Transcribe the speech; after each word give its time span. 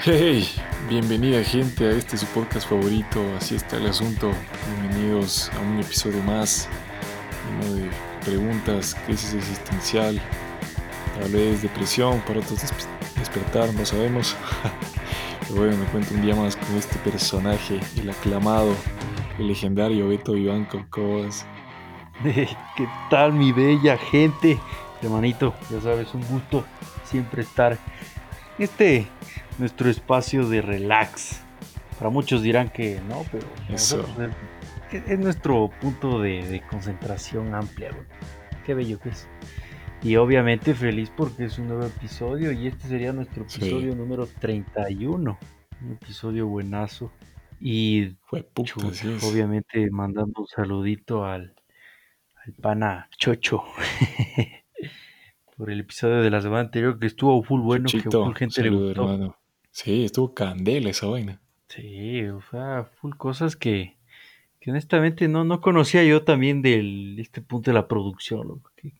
Hey, 0.00 0.48
bienvenida 0.88 1.42
gente 1.42 1.84
a 1.84 1.90
este 1.90 2.16
su 2.16 2.26
podcast 2.26 2.68
favorito, 2.68 3.20
así 3.36 3.56
está 3.56 3.78
el 3.78 3.88
asunto. 3.88 4.30
Bienvenidos 4.80 5.50
a 5.50 5.58
un 5.58 5.80
episodio 5.80 6.22
más, 6.22 6.68
uno 7.50 7.74
de 7.74 7.90
preguntas, 8.24 8.94
crisis 9.06 9.34
existencial, 9.34 10.20
tal 11.18 11.32
vez 11.32 11.62
depresión, 11.62 12.20
para 12.20 12.38
otros 12.38 12.60
despertar, 13.16 13.74
no 13.74 13.84
sabemos. 13.84 14.36
Pero 15.48 15.62
bueno, 15.62 15.76
me 15.76 15.86
cuento 15.86 16.14
un 16.14 16.22
día 16.22 16.36
más 16.36 16.54
con 16.54 16.76
este 16.76 16.96
personaje, 17.00 17.80
el 17.96 18.08
aclamado, 18.08 18.76
el 19.36 19.48
legendario 19.48 20.06
Beto 20.06 20.36
Iván 20.36 20.64
Cocos. 20.66 21.44
¿Qué 22.22 22.88
tal 23.10 23.32
mi 23.32 23.50
bella 23.50 23.98
gente? 23.98 24.60
Hermanito, 25.02 25.54
ya 25.68 25.80
sabes, 25.80 26.14
un 26.14 26.24
gusto 26.28 26.64
siempre 27.02 27.42
estar 27.42 27.76
este 28.60 29.08
nuestro 29.58 29.88
espacio 29.90 30.48
de 30.48 30.62
relax. 30.62 31.42
Para 31.98 32.10
muchos 32.10 32.42
dirán 32.42 32.68
que 32.70 33.00
no, 33.08 33.24
pero 33.32 33.46
Eso. 33.68 34.06
es, 34.92 35.02
es 35.06 35.18
nuestro 35.18 35.70
punto 35.80 36.20
de, 36.20 36.46
de 36.48 36.60
concentración 36.62 37.54
amplia. 37.54 37.90
güey. 37.90 38.04
Qué 38.64 38.74
bello 38.74 38.98
que 39.00 39.08
es. 39.10 39.28
Y 40.02 40.14
obviamente 40.16 40.74
feliz 40.74 41.10
porque 41.16 41.46
es 41.46 41.58
un 41.58 41.66
nuevo 41.68 41.84
episodio 41.84 42.52
y 42.52 42.68
este 42.68 42.86
sería 42.86 43.12
nuestro 43.12 43.48
Sí. 43.48 43.60
episodio 43.62 43.96
número 43.96 44.26
31. 44.38 45.38
Un 45.82 45.92
episodio 45.92 46.46
buenazo. 46.46 47.10
Y 47.60 48.14
Fue 48.26 48.44
puta, 48.44 48.74
es. 48.92 49.02
obviamente 49.24 49.90
mandando 49.90 50.42
un 50.42 50.46
saludito 50.46 51.24
al, 51.24 51.52
al 52.46 52.52
pana 52.52 53.08
Chocho 53.18 53.64
por 55.56 55.70
el 55.70 55.80
episodio 55.80 56.22
de 56.22 56.30
la 56.30 56.40
semana 56.40 56.60
anterior 56.60 56.98
que 56.98 57.06
estuvo 57.06 57.42
full 57.42 57.60
bueno, 57.62 57.86
que 57.90 58.00
full 58.00 58.34
gente 58.36 58.62
le 58.62 58.68
saludo, 58.68 58.86
gustó. 58.86 59.02
hermano. 59.12 59.36
Sí, 59.70 60.04
estuvo 60.04 60.34
candela 60.34 60.90
esa 60.90 61.06
vaina. 61.06 61.40
Sí, 61.68 62.26
o 62.28 62.40
sea, 62.50 62.84
full 63.00 63.14
cosas 63.16 63.56
que, 63.56 63.96
que 64.60 64.70
honestamente 64.70 65.28
no, 65.28 65.44
no 65.44 65.60
conocía 65.60 66.02
yo 66.04 66.24
también 66.24 66.62
del 66.62 67.18
este 67.18 67.42
punto 67.42 67.70
de 67.70 67.74
la 67.74 67.88
producción, 67.88 68.48
loco, 68.48 68.70
que, 68.76 68.94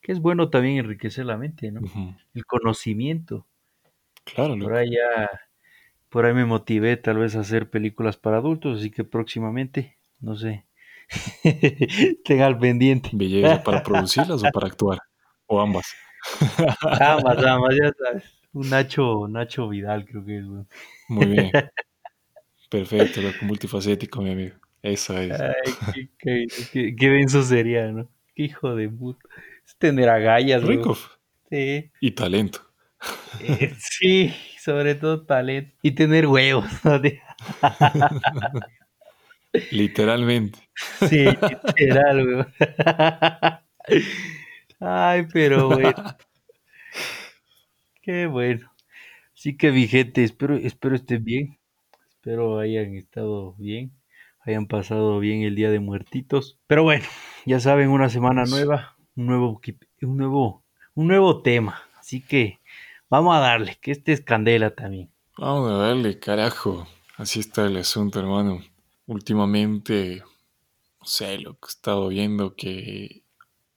que 0.00 0.12
es 0.12 0.20
bueno 0.20 0.50
también 0.50 0.78
enriquecer 0.78 1.26
la 1.26 1.36
mente, 1.36 1.70
¿no? 1.70 1.80
Ujú. 1.82 2.14
El 2.34 2.46
conocimiento. 2.46 3.46
Claro, 4.24 4.56
Por 4.56 4.60
loco. 4.60 4.74
ahí 4.76 4.90
ya, 4.92 5.30
por 6.08 6.24
ahí 6.26 6.34
me 6.34 6.46
motivé 6.46 6.96
tal 6.96 7.18
vez 7.18 7.36
a 7.36 7.40
hacer 7.40 7.70
películas 7.70 8.16
para 8.16 8.38
adultos, 8.38 8.78
así 8.78 8.90
que 8.90 9.04
próximamente, 9.04 9.96
no 10.20 10.36
sé, 10.36 10.64
tenga 12.24 12.46
al 12.46 12.58
pendiente. 12.58 13.10
Belleza, 13.12 13.62
¿para 13.62 13.82
producirlas 13.84 14.42
o 14.42 14.50
para 14.52 14.68
actuar? 14.68 14.98
O 15.46 15.60
ambas. 15.60 15.94
Ambas, 17.00 17.44
ambas, 17.44 17.74
ya 17.76 17.92
sabes. 17.98 18.43
Un 18.54 18.70
Nacho, 18.70 19.28
Nacho 19.28 19.68
Vidal 19.68 20.04
creo 20.06 20.24
que 20.24 20.38
es, 20.38 20.46
güey. 20.46 20.64
Muy 21.08 21.26
bien. 21.26 21.50
Perfecto, 22.70 23.20
loco, 23.20 23.44
multifacético, 23.44 24.22
mi 24.22 24.30
amigo. 24.32 24.56
Esa 24.82 25.22
es. 25.22 25.38
Ay, 25.40 25.52
qué, 25.92 26.08
qué, 26.18 26.46
qué- 26.72 26.96
qué 26.96 27.08
denso 27.08 27.42
sería, 27.42 27.90
¿no? 27.92 28.08
Qué 28.34 28.44
hijo 28.44 28.74
de 28.74 28.88
puta. 28.88 29.28
Es 29.66 29.76
tener 29.76 30.08
agallas, 30.08 30.64
güey. 30.64 30.78
Rico. 30.78 30.96
Sí. 31.50 31.90
Y 32.00 32.10
talento. 32.12 32.60
Eh, 33.40 33.74
sí, 33.78 34.34
sobre 34.60 34.94
todo 34.94 35.22
talento. 35.24 35.74
Y 35.82 35.92
tener 35.92 36.26
huevos, 36.26 36.64
Literalmente. 39.70 40.58
Sí, 41.08 41.24
literal, 41.78 42.26
güey. 42.26 42.44
Ay, 44.80 45.26
pero 45.32 45.68
bueno. 45.68 45.92
Qué 48.04 48.26
bueno. 48.26 48.70
Así 49.34 49.56
que, 49.56 49.72
mi 49.72 49.88
gente, 49.88 50.24
espero, 50.24 50.56
espero 50.56 50.94
estén 50.94 51.24
bien. 51.24 51.58
Espero 52.10 52.58
hayan 52.58 52.96
estado 52.96 53.54
bien. 53.54 53.92
Hayan 54.40 54.66
pasado 54.66 55.18
bien 55.20 55.40
el 55.40 55.54
día 55.54 55.70
de 55.70 55.80
muertitos. 55.80 56.58
Pero 56.66 56.82
bueno, 56.82 57.06
ya 57.46 57.60
saben, 57.60 57.88
una 57.88 58.10
semana 58.10 58.42
Eso. 58.42 58.56
nueva, 58.56 58.98
un 59.16 59.24
nuevo, 59.24 59.58
un 60.02 60.16
nuevo, 60.18 60.62
un 60.94 61.08
nuevo 61.08 61.40
tema. 61.40 61.82
Así 61.98 62.20
que 62.20 62.60
vamos 63.08 63.34
a 63.34 63.40
darle, 63.40 63.78
que 63.80 63.92
este 63.92 64.12
es 64.12 64.20
candela 64.20 64.74
también. 64.74 65.10
Vamos 65.38 65.72
a 65.72 65.76
darle, 65.76 66.18
carajo. 66.18 66.86
Así 67.16 67.40
está 67.40 67.64
el 67.64 67.78
asunto, 67.78 68.20
hermano. 68.20 68.60
Últimamente, 69.06 70.22
no 71.00 71.06
sé, 71.06 71.38
lo 71.38 71.54
que 71.54 71.68
he 71.68 71.70
estado 71.70 72.08
viendo 72.08 72.54
que 72.54 73.22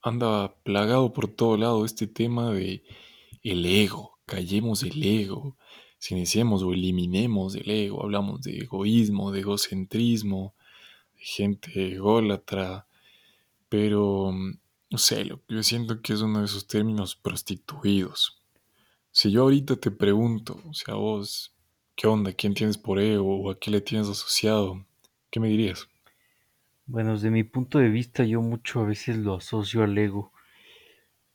anda 0.02 0.54
plagado 0.64 1.14
por 1.14 1.30
todo 1.30 1.56
lado 1.56 1.86
este 1.86 2.08
tema 2.08 2.52
de 2.52 2.84
el 3.42 3.66
ego. 3.66 4.17
Callemos 4.28 4.84
el 4.84 5.04
ego. 5.04 5.58
Silenciemos 5.98 6.62
o 6.62 6.72
eliminemos 6.72 7.56
el 7.56 7.70
ego. 7.72 8.04
Hablamos 8.04 8.42
de 8.42 8.60
egoísmo, 8.60 9.32
de 9.32 9.40
egocentrismo, 9.40 10.54
de 11.16 11.24
gente 11.24 11.94
ególatra. 11.94 12.86
Pero, 13.70 14.32
mm, 14.32 14.60
no 14.92 14.98
sé, 15.00 15.26
yo 15.26 15.64
siento 15.64 16.02
que 16.02 16.14
es 16.14 16.22
uno 16.22 16.40
de 16.40 16.46
esos 16.46 16.68
términos 16.68 17.16
prostituidos. 17.16 18.40
Si 19.12 19.32
yo 19.32 19.42
ahorita 19.44 19.78
te 19.78 19.90
pregunto, 19.90 20.62
o 20.70 20.74
sea, 20.76 20.94
vos, 20.94 21.56
¿qué 21.96 22.06
onda? 22.06 22.34
¿Quién 22.34 22.54
tienes 22.54 22.78
por 22.78 23.00
ego? 23.00 23.42
¿O 23.42 23.50
a 23.50 23.58
qué 23.60 23.72
le 23.72 23.82
tienes 23.82 24.08
asociado? 24.08 24.86
¿Qué 25.32 25.40
me 25.40 25.48
dirías? 25.48 25.88
Bueno, 26.86 27.14
desde 27.14 27.32
mi 27.32 27.44
punto 27.44 27.80
de 27.80 27.90
vista, 27.90 28.24
yo 28.24 28.42
mucho 28.42 28.82
a 28.82 28.86
veces 28.86 29.18
lo 29.18 29.36
asocio 29.36 29.84
al 29.84 29.98
ego 29.98 30.32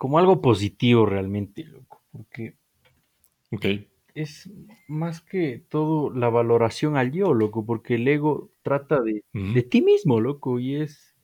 como 0.03 0.19
algo 0.19 0.43
positivo 0.43 1.07
realmente, 1.07 1.63
loco, 1.63 2.03
porque 2.11 2.57
Ok, 3.53 3.65
es 4.15 4.51
más 4.89 5.21
que 5.21 5.65
todo 5.69 6.11
la 6.11 6.29
valoración 6.31 6.97
al 6.97 7.13
yo, 7.13 7.35
loco, 7.35 7.65
porque 7.67 7.97
el 7.97 8.09
ego 8.09 8.51
trata 8.63 9.01
de, 9.03 9.25
de 9.49 9.63
ti 9.63 9.83
mismo, 9.83 10.21
loco, 10.21 10.59
y 10.61 10.77
es 10.77 11.17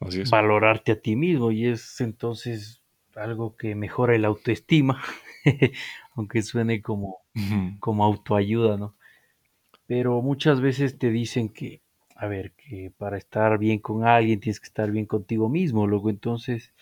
así 0.00 0.20
es. 0.20 0.34
valorarte 0.34 0.92
a 0.92 1.00
ti 1.00 1.16
mismo, 1.16 1.50
y 1.50 1.66
es 1.66 2.00
entonces 2.00 2.82
algo 3.14 3.56
que 3.56 3.74
mejora 3.74 4.14
el 4.16 4.24
autoestima, 4.24 5.02
aunque 6.16 6.42
suene 6.42 6.80
como, 6.82 7.18
como 7.80 8.04
autoayuda, 8.04 8.76
¿no? 8.76 8.96
Pero 9.86 10.22
muchas 10.22 10.60
veces 10.60 10.98
te 10.98 11.10
dicen 11.10 11.50
que, 11.50 11.82
a 12.16 12.28
ver, 12.28 12.52
que 12.54 12.92
para 12.98 13.18
estar 13.18 13.58
bien 13.58 13.80
con 13.80 14.04
alguien 14.06 14.40
tienes 14.40 14.60
que 14.60 14.66
estar 14.68 14.90
bien 14.92 15.06
contigo 15.06 15.48
mismo, 15.48 15.86
loco, 15.86 16.10
entonces, 16.10 16.74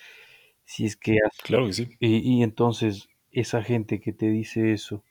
si 0.65 0.87
es 0.87 0.97
que 0.97 1.19
has- 1.27 1.43
Claro 1.43 1.67
que 1.67 1.73
sí. 1.75 2.01
y, 2.01 2.19
y 2.41 2.43
entonces 2.43 3.09
esa 3.33 3.63
gente 3.63 4.01
que 4.01 4.13
te 4.13 4.29
dice 4.31 4.73
eso, 4.73 5.05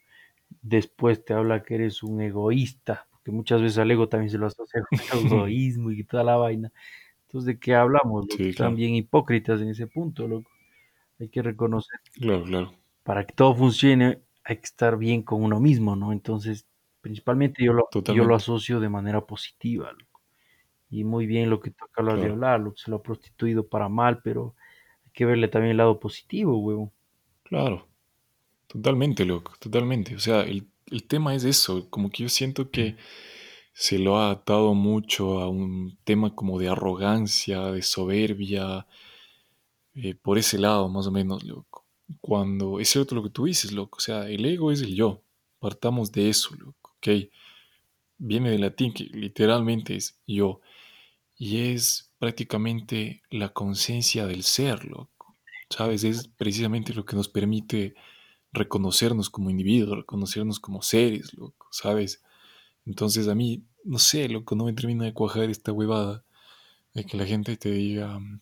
después 0.61 1.23
te 1.25 1.33
habla 1.33 1.63
que 1.63 1.75
eres 1.75 2.03
un 2.03 2.21
egoísta, 2.21 3.07
porque 3.11 3.31
muchas 3.31 3.61
veces 3.61 3.77
al 3.79 3.91
ego 3.91 4.09
también 4.09 4.31
se 4.31 4.37
lo 4.37 4.47
asocia 4.47 4.83
con 4.89 4.99
el 4.99 5.01
egoísmo 5.47 5.91
y 5.91 6.03
toda 6.03 6.23
la 6.23 6.37
vaina. 6.37 6.71
Entonces, 7.23 7.47
¿de 7.47 7.59
qué 7.59 7.75
hablamos? 7.75 8.27
Sí, 8.29 8.49
Están 8.49 8.75
bien 8.75 8.95
hipócritas 8.95 9.61
en 9.61 9.69
ese 9.69 9.87
punto, 9.87 10.27
loco. 10.27 10.49
Hay 11.19 11.29
que 11.29 11.41
reconocer, 11.43 11.99
Claro, 12.13 12.43
claro. 12.43 12.73
para 13.03 13.25
que 13.25 13.33
todo 13.33 13.55
funcione, 13.55 14.21
hay 14.43 14.57
que 14.57 14.65
estar 14.65 14.97
bien 14.97 15.23
con 15.23 15.43
uno 15.43 15.59
mismo, 15.59 15.95
¿no? 15.95 16.11
Entonces, 16.11 16.67
principalmente 17.01 17.63
yo 17.63 17.73
lo, 17.73 17.87
yo 18.13 18.23
lo 18.25 18.35
asocio 18.35 18.79
de 18.79 18.89
manera 18.89 19.25
positiva, 19.25 19.91
loco. 19.91 20.21
Y 20.89 21.03
muy 21.05 21.27
bien 21.27 21.49
lo 21.49 21.59
que 21.59 21.71
tú 21.71 21.85
acabas 21.85 22.21
de 22.21 22.27
hablar, 22.29 22.59
lo 22.61 22.73
que 22.73 22.81
se 22.81 22.91
lo 22.91 22.97
ha 22.97 23.03
prostituido 23.03 23.67
para 23.67 23.89
mal, 23.89 24.21
pero 24.23 24.55
hay 25.05 25.11
que 25.13 25.25
verle 25.25 25.47
también 25.49 25.71
el 25.71 25.77
lado 25.77 25.99
positivo, 25.99 26.59
huevo. 26.59 26.93
Claro. 27.43 27.88
Totalmente, 28.69 29.25
loco. 29.25 29.53
Totalmente. 29.59 30.15
O 30.15 30.19
sea, 30.19 30.41
el, 30.43 30.69
el 30.91 31.03
tema 31.07 31.33
es 31.35 31.43
eso. 31.43 31.89
Como 31.89 32.09
que 32.11 32.23
yo 32.23 32.29
siento 32.29 32.69
que 32.69 32.97
se 33.73 33.97
lo 33.97 34.17
ha 34.17 34.31
atado 34.31 34.73
mucho 34.75 35.39
a 35.39 35.49
un 35.49 35.97
tema 36.03 36.35
como 36.35 36.59
de 36.59 36.69
arrogancia, 36.69 37.63
de 37.71 37.81
soberbia, 37.81 38.85
eh, 39.95 40.15
por 40.15 40.37
ese 40.37 40.59
lado, 40.59 40.87
más 40.89 41.07
o 41.07 41.11
menos, 41.11 41.43
loco. 41.43 41.87
Cuando 42.21 42.79
es 42.79 42.89
cierto 42.89 43.15
lo 43.15 43.23
que 43.23 43.29
tú 43.31 43.45
dices, 43.45 43.71
loco. 43.71 43.97
O 43.97 44.01
sea, 44.01 44.29
el 44.29 44.45
ego 44.45 44.71
es 44.71 44.81
el 44.81 44.95
yo. 44.95 45.23
Partamos 45.59 46.11
de 46.11 46.29
eso, 46.29 46.55
loco. 46.55 46.93
Ok. 46.97 47.07
Viene 48.19 48.51
del 48.51 48.61
latín, 48.61 48.93
que 48.93 49.05
literalmente 49.05 49.95
es 49.95 50.19
yo. 50.27 50.61
Y 51.37 51.71
es 51.71 52.11
prácticamente 52.19 53.23
la 53.31 53.49
conciencia 53.49 54.27
del 54.27 54.43
ser, 54.43 54.85
loco. 54.85 55.37
¿Sabes? 55.69 56.03
Es 56.03 56.27
precisamente 56.27 56.93
lo 56.93 57.05
que 57.05 57.15
nos 57.15 57.29
permite 57.29 57.95
reconocernos 58.51 59.29
como 59.29 59.49
individuos, 59.49 59.97
reconocernos 59.97 60.59
como 60.59 60.81
seres, 60.81 61.33
loco. 61.33 61.67
¿Sabes? 61.71 62.23
Entonces 62.85 63.27
a 63.27 63.35
mí, 63.35 63.63
no 63.83 63.99
sé, 63.99 64.29
loco, 64.29 64.55
no 64.55 64.65
me 64.65 64.73
termina 64.73 65.05
de 65.05 65.13
cuajar 65.13 65.49
esta 65.49 65.71
huevada 65.71 66.23
de 66.93 67.05
que 67.05 67.17
la 67.17 67.25
gente 67.25 67.55
te 67.57 67.71
diga 67.71 68.19
mm, 68.19 68.41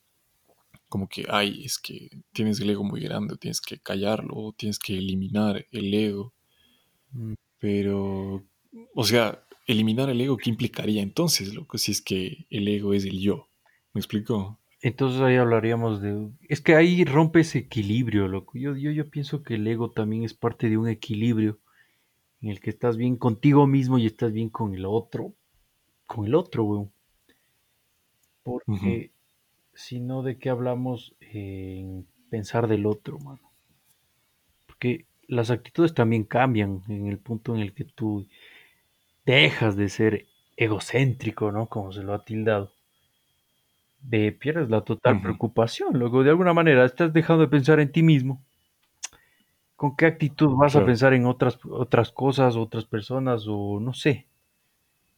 como 0.90 1.10
que, 1.10 1.26
ay, 1.30 1.66
es 1.66 1.80
que 1.80 2.10
tienes 2.32 2.60
el 2.60 2.70
ego 2.70 2.84
muy 2.84 3.02
grande, 3.02 3.38
tienes 3.38 3.62
que 3.62 3.80
callarlo, 3.80 4.54
tienes 4.58 4.80
que 4.80 4.98
eliminar 4.98 5.66
el 5.72 5.94
ego. 5.94 6.34
Mm. 7.12 7.34
Pero, 7.60 8.46
o 8.96 9.04
sea, 9.04 9.44
eliminar 9.66 10.10
el 10.10 10.22
ego, 10.22 10.38
¿qué 10.38 10.50
implicaría 10.50 11.02
entonces, 11.02 11.54
loco? 11.54 11.78
Si 11.78 11.92
es 11.92 12.02
que 12.02 12.46
el 12.50 12.68
ego 12.68 12.94
es 12.94 13.06
el 13.06 13.20
yo. 13.20 13.48
¿Me 13.94 14.00
explico? 14.00 14.60
Entonces 14.82 15.22
ahí 15.22 15.36
hablaríamos 15.36 16.02
de... 16.02 16.30
Es 16.48 16.62
que 16.62 16.76
ahí 16.76 17.04
rompe 17.04 17.40
ese 17.40 17.60
equilibrio, 17.60 18.28
loco. 18.28 18.58
Yo, 18.58 18.76
yo, 18.76 18.92
yo 18.92 19.10
pienso 19.10 19.42
que 19.42 19.56
el 19.56 19.68
ego 19.68 19.92
también 19.92 20.24
es 20.24 20.34
parte 20.34 20.70
de 20.70 20.78
un 20.78 20.88
equilibrio 20.88 21.60
en 22.42 22.50
el 22.50 22.60
que 22.60 22.70
estás 22.70 22.98
bien 22.98 23.16
contigo 23.16 23.66
mismo 23.66 23.98
y 23.98 24.06
estás 24.06 24.32
bien 24.32 24.50
con 24.50 24.76
el 24.76 24.86
otro, 24.86 25.34
con 26.06 26.26
el 26.26 26.36
otro, 26.36 26.64
weón. 26.64 26.92
Porque 28.44 29.12
si 29.74 30.00
no, 30.00 30.22
¿de 30.24 30.38
qué 30.38 30.50
hablamos 30.50 31.16
en 31.20 32.08
pensar 32.30 32.68
del 32.68 32.86
otro, 32.86 33.20
mano? 33.20 33.52
Porque 34.66 35.06
las 35.28 35.50
actitudes 35.50 35.94
también 35.94 36.24
cambian 36.24 36.82
en 36.88 37.08
el 37.08 37.18
punto 37.18 37.56
en 37.56 37.62
el 37.62 37.74
que 37.74 37.84
tú 37.84 38.28
dejas 39.26 39.76
de 39.76 39.90
ser 39.90 40.28
egocéntrico, 40.56 41.52
¿no? 41.52 41.68
Como 41.68 41.92
se 41.92 42.04
lo 42.04 42.14
ha 42.14 42.24
tildado. 42.24 42.72
De, 44.10 44.32
pierdes 44.32 44.70
la 44.70 44.82
total 44.82 45.22
preocupación, 45.22 46.00
luego 46.00 46.24
de 46.24 46.30
alguna 46.30 46.54
manera 46.54 46.86
estás 46.86 47.12
dejando 47.12 47.42
de 47.44 47.50
pensar 47.50 47.80
en 47.82 47.92
ti 47.92 48.04
mismo. 48.04 48.42
¿Con 49.76 49.96
qué 49.96 50.06
actitud 50.06 50.56
vas 50.56 50.76
a 50.76 50.86
pensar 50.86 51.14
en 51.14 51.26
otras, 51.26 51.60
otras 51.70 52.12
cosas, 52.12 52.56
otras 52.56 52.86
personas 52.86 53.46
o 53.48 53.80
no 53.80 53.94
sé? 53.94 54.26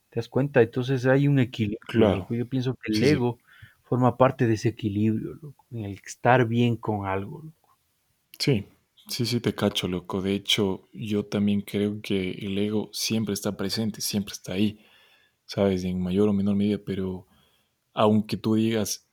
¿Te 0.10 0.20
das 0.20 0.28
cuenta? 0.28 0.62
Entonces 0.62 1.06
hay 1.06 1.28
un 1.28 1.40
equilibrio, 1.40 1.80
claro. 1.88 2.18
loco. 2.18 2.34
Yo 2.36 2.48
pienso 2.48 2.74
que 2.74 2.92
el 2.92 2.98
Sí, 2.98 3.06
sí. 3.06 3.10
ego 3.12 3.38
forma 3.84 4.18
parte 4.18 4.48
de 4.48 4.56
ese 4.56 4.70
equilibrio, 4.70 5.36
loco, 5.42 5.66
en 5.72 5.86
el 5.86 6.00
estar 6.04 6.48
bien 6.48 6.76
con 6.76 7.06
algo, 7.06 7.44
loco. 7.44 7.78
Sí, 8.40 8.66
sí, 9.08 9.26
sí 9.26 9.40
te 9.40 9.54
cacho, 9.54 9.88
loco. 9.88 10.22
De 10.22 10.34
hecho, 10.34 10.90
yo 10.94 11.26
también 11.26 11.62
creo 11.62 12.02
que 12.02 12.32
el 12.32 12.58
ego 12.58 12.90
siempre 12.92 13.34
está 13.34 13.56
presente, 13.56 14.02
siempre 14.02 14.34
está 14.34 14.54
ahí, 14.54 14.80
¿sabes? 15.46 15.84
En 15.84 16.02
mayor 16.02 16.30
o 16.30 16.34
menor 16.34 16.56
medida, 16.56 16.80
pero 16.86 17.28
aunque 17.94 18.38
tú 18.38 18.56
digas, 18.56 19.08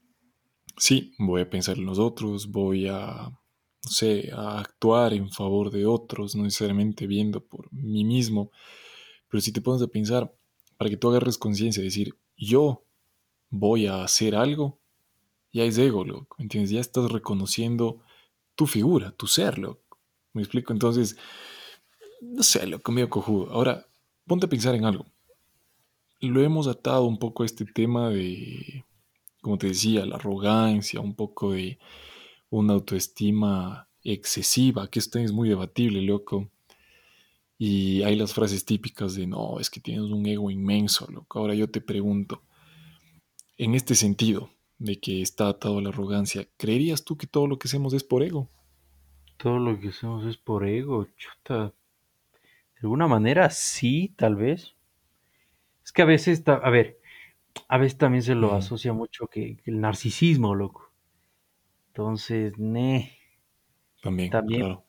sí, 0.76 1.14
voy 1.19 1.43
a 1.43 1.50
pensar 1.50 1.78
en 1.78 1.87
los 1.87 1.99
otros, 1.99 2.50
voy 2.50 2.88
a, 2.88 3.31
no 3.31 3.90
sé, 3.90 4.31
a 4.32 4.61
actuar 4.61 5.12
en 5.14 5.31
favor 5.31 5.70
de 5.70 5.87
otros, 5.87 6.34
no 6.37 6.44
necesariamente 6.44 7.06
viendo 7.06 7.44
por 7.44 7.73
mí 7.73 8.05
mismo, 8.05 8.50
pero 9.28 9.40
si 9.40 9.52
te 9.52 9.61
pones 9.61 9.82
a 9.82 9.88
pensar, 9.88 10.32
para 10.76 10.90
que 10.90 10.96
tú 10.96 11.08
agarres 11.08 11.38
conciencia, 11.38 11.82
decir, 11.82 12.14
yo 12.37 12.84
voy 13.50 13.87
a 13.87 14.02
hacer 14.05 14.34
algo, 14.37 14.79
ya 15.52 15.64
es 15.64 15.79
ego, 15.79 16.05
loco, 16.05 16.37
¿entiendes? 16.38 16.70
Ya 16.70 16.81
estás 16.81 17.11
reconociendo 17.11 18.02
tu 18.55 18.67
figura, 18.67 19.12
tu 19.12 19.26
ser, 19.26 19.58
loco. 19.58 19.99
¿Me 20.32 20.43
explico? 20.43 20.72
Entonces, 20.72 21.17
no 22.20 22.43
sé, 22.43 22.67
loco, 22.67 22.93
medio 22.93 23.08
cojudo. 23.08 23.50
Ahora, 23.50 23.87
ponte 24.26 24.46
a 24.46 24.49
pensar 24.49 24.75
en 24.75 24.84
algo. 24.84 25.06
Lo 26.21 26.43
hemos 26.43 26.67
atado 26.67 27.05
un 27.05 27.19
poco 27.19 27.43
a 27.43 27.47
este 27.47 27.65
tema 27.65 28.09
de, 28.11 28.85
como 29.43 29.59
te 29.59 29.69
decía, 29.69 30.07
la 30.07 30.17
arrogancia, 30.17 31.01
un 31.01 31.15
poco 31.15 31.53
de 31.53 31.79
una 32.51 32.75
autoestima 32.75 33.89
excesiva, 34.03 34.89
que 34.89 34.99
esto 34.99 35.19
es 35.19 35.33
muy 35.33 35.49
debatible, 35.49 36.01
loco. 36.03 36.49
Y 37.59 38.03
hay 38.03 38.17
las 38.17 38.35
frases 38.35 38.65
típicas 38.65 39.15
de, 39.15 39.27
no, 39.27 39.59
es 39.61 39.71
que 39.71 39.81
tienes 39.81 40.05
un 40.05 40.27
ego 40.27 40.51
inmenso, 40.51 41.07
loco. 41.11 41.39
Ahora 41.39 41.55
yo 41.55 41.71
te 41.71 41.81
pregunto, 41.81 42.43
en 43.57 43.75
este 43.75 43.95
sentido 43.95 44.51
de 44.79 45.01
que 45.01 45.23
está 45.23 45.49
atado 45.49 45.79
a 45.79 45.83
la 45.83 45.89
arrogancia, 45.89 46.47
¿creerías 46.57 47.05
tú 47.05 47.17
que 47.17 47.27
todo 47.27 47.47
lo 47.47 47.59
que 47.59 47.69
hacemos 47.69 47.95
es 47.95 48.05
por 48.05 48.23
ego? 48.23 48.49
Todo 49.39 49.59
lo 49.59 49.79
que 49.79 49.89
hacemos 49.89 50.25
es 50.27 50.37
por 50.37 50.67
ego, 50.67 51.07
chuta. 51.17 51.73
De 52.75 52.81
alguna 52.83 53.07
manera 53.07 53.51
sí, 53.51 54.13
tal 54.17 54.37
vez. 54.37 54.75
Es 55.87 55.93
que 55.93 56.03
a 56.03 56.05
veces, 56.05 56.43
a 56.49 56.69
ver, 56.69 56.99
a 57.69 57.79
veces 57.79 57.97
también 57.97 58.23
se 58.23 58.35
lo 58.35 58.55
asocia 58.55 58.93
mucho 58.93 59.29
que, 59.29 59.56
que 59.56 59.71
el 59.71 59.81
narcisismo, 59.81 60.55
loco. 60.55 60.93
Entonces, 61.88 62.59
ne, 62.59 63.17
También, 64.03 64.31
también, 64.31 64.61
claro. 64.62 64.85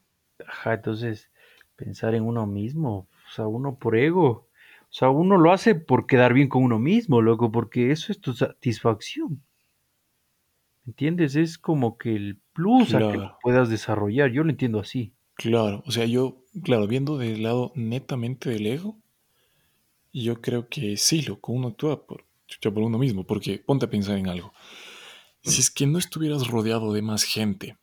ajá, 0.45 0.73
entonces 0.73 1.31
pensar 1.75 2.15
en 2.15 2.23
uno 2.23 2.47
mismo, 2.47 3.07
o 3.27 3.31
sea, 3.33 3.47
uno 3.47 3.77
por 3.77 3.95
ego. 3.95 4.47
O 4.89 4.93
sea, 4.93 5.09
uno 5.09 5.37
lo 5.37 5.51
hace 5.51 5.75
por 5.75 6.07
quedar 6.07 6.33
bien 6.33 6.49
con 6.49 6.63
uno 6.63 6.79
mismo, 6.79 7.21
loco, 7.21 7.51
porque 7.51 7.91
eso 7.91 8.11
es 8.11 8.19
tu 8.19 8.33
satisfacción. 8.33 9.43
¿Entiendes? 10.87 11.35
Es 11.35 11.57
como 11.59 11.97
que 11.97 12.15
el 12.15 12.39
plus 12.53 12.95
a 12.95 12.99
que 12.99 13.19
puedas 13.43 13.69
desarrollar. 13.69 14.31
Yo 14.31 14.43
lo 14.43 14.49
entiendo 14.49 14.79
así. 14.79 15.13
claro. 15.35 15.83
O 15.85 15.91
sea, 15.91 16.05
yo, 16.05 16.43
claro, 16.63 16.87
viendo 16.87 17.17
del 17.19 17.43
lado 17.43 17.71
netamente 17.75 18.49
del 18.49 18.65
ego, 18.65 18.97
yo 20.23 20.41
creo 20.41 20.67
que 20.69 20.97
sí, 20.97 21.21
loco, 21.21 21.51
uno 21.51 21.69
actúa 21.69 22.05
por, 22.05 22.25
por 22.61 22.79
uno 22.83 22.97
mismo, 22.97 23.25
porque 23.25 23.59
ponte 23.59 23.85
a 23.85 23.89
pensar 23.89 24.17
en 24.17 24.27
algo. 24.27 24.53
Si 25.43 25.61
es 25.61 25.69
que 25.71 25.87
no 25.87 25.97
estuvieras 25.99 26.47
rodeado 26.47 26.91
de 26.93 27.01
más 27.01 27.23
gente, 27.23 27.77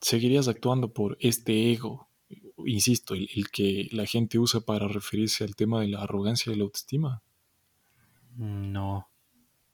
seguirías 0.00 0.48
actuando 0.48 0.92
por 0.92 1.16
este 1.20 1.72
ego, 1.72 2.08
insisto, 2.66 3.14
el, 3.14 3.28
el 3.34 3.50
que 3.50 3.88
la 3.92 4.06
gente 4.06 4.38
usa 4.38 4.60
para 4.60 4.86
referirse 4.88 5.44
al 5.44 5.56
tema 5.56 5.80
de 5.80 5.88
la 5.88 6.02
arrogancia 6.02 6.52
y 6.52 6.56
la 6.56 6.64
autoestima. 6.64 7.22
No, 8.36 9.08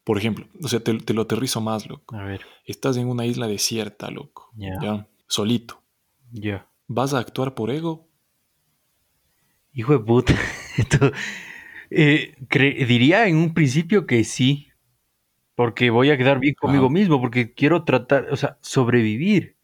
Por 0.04 0.19
ejemplo, 0.19 0.46
o 0.62 0.69
sea, 0.69 0.81
te, 0.81 0.94
te 0.98 1.14
lo 1.14 1.22
aterrizo 1.22 1.60
más, 1.60 1.87
loco. 1.88 2.16
a 2.16 2.25
ver, 2.25 2.42
Estás 2.64 2.96
en 2.98 3.08
una 3.08 3.25
isla 3.26 3.46
desierta, 3.48 4.10
loco, 4.10 4.50
ya, 4.56 4.75
ya, 4.82 5.08
solito. 5.26 5.82
ya. 6.32 6.66
¿Vas 6.87 7.14
a 7.14 7.19
actuar 7.20 7.54
por 7.54 7.70
ego? 7.70 8.08
Hijo 9.72 9.92
de 9.92 10.00
puta. 10.00 10.34
Esto, 10.76 11.10
eh, 11.90 12.34
diría 12.87 13.26
en 13.28 13.37
un 13.37 13.54
principio 13.54 14.06
que 14.06 14.25
sí, 14.25 14.69
porque 15.56 15.90
voy 15.90 16.10
a 16.10 16.19
quedar 16.19 16.40
bien 16.40 16.54
conmigo 16.60 16.88
Ajá, 16.88 16.94
mismo, 16.94 17.20
porque 17.20 17.54
quiero 17.54 17.84
tratar, 17.84 18.28
o 18.32 18.37
sea, 18.37 18.58
sobrevivir. 18.62 19.56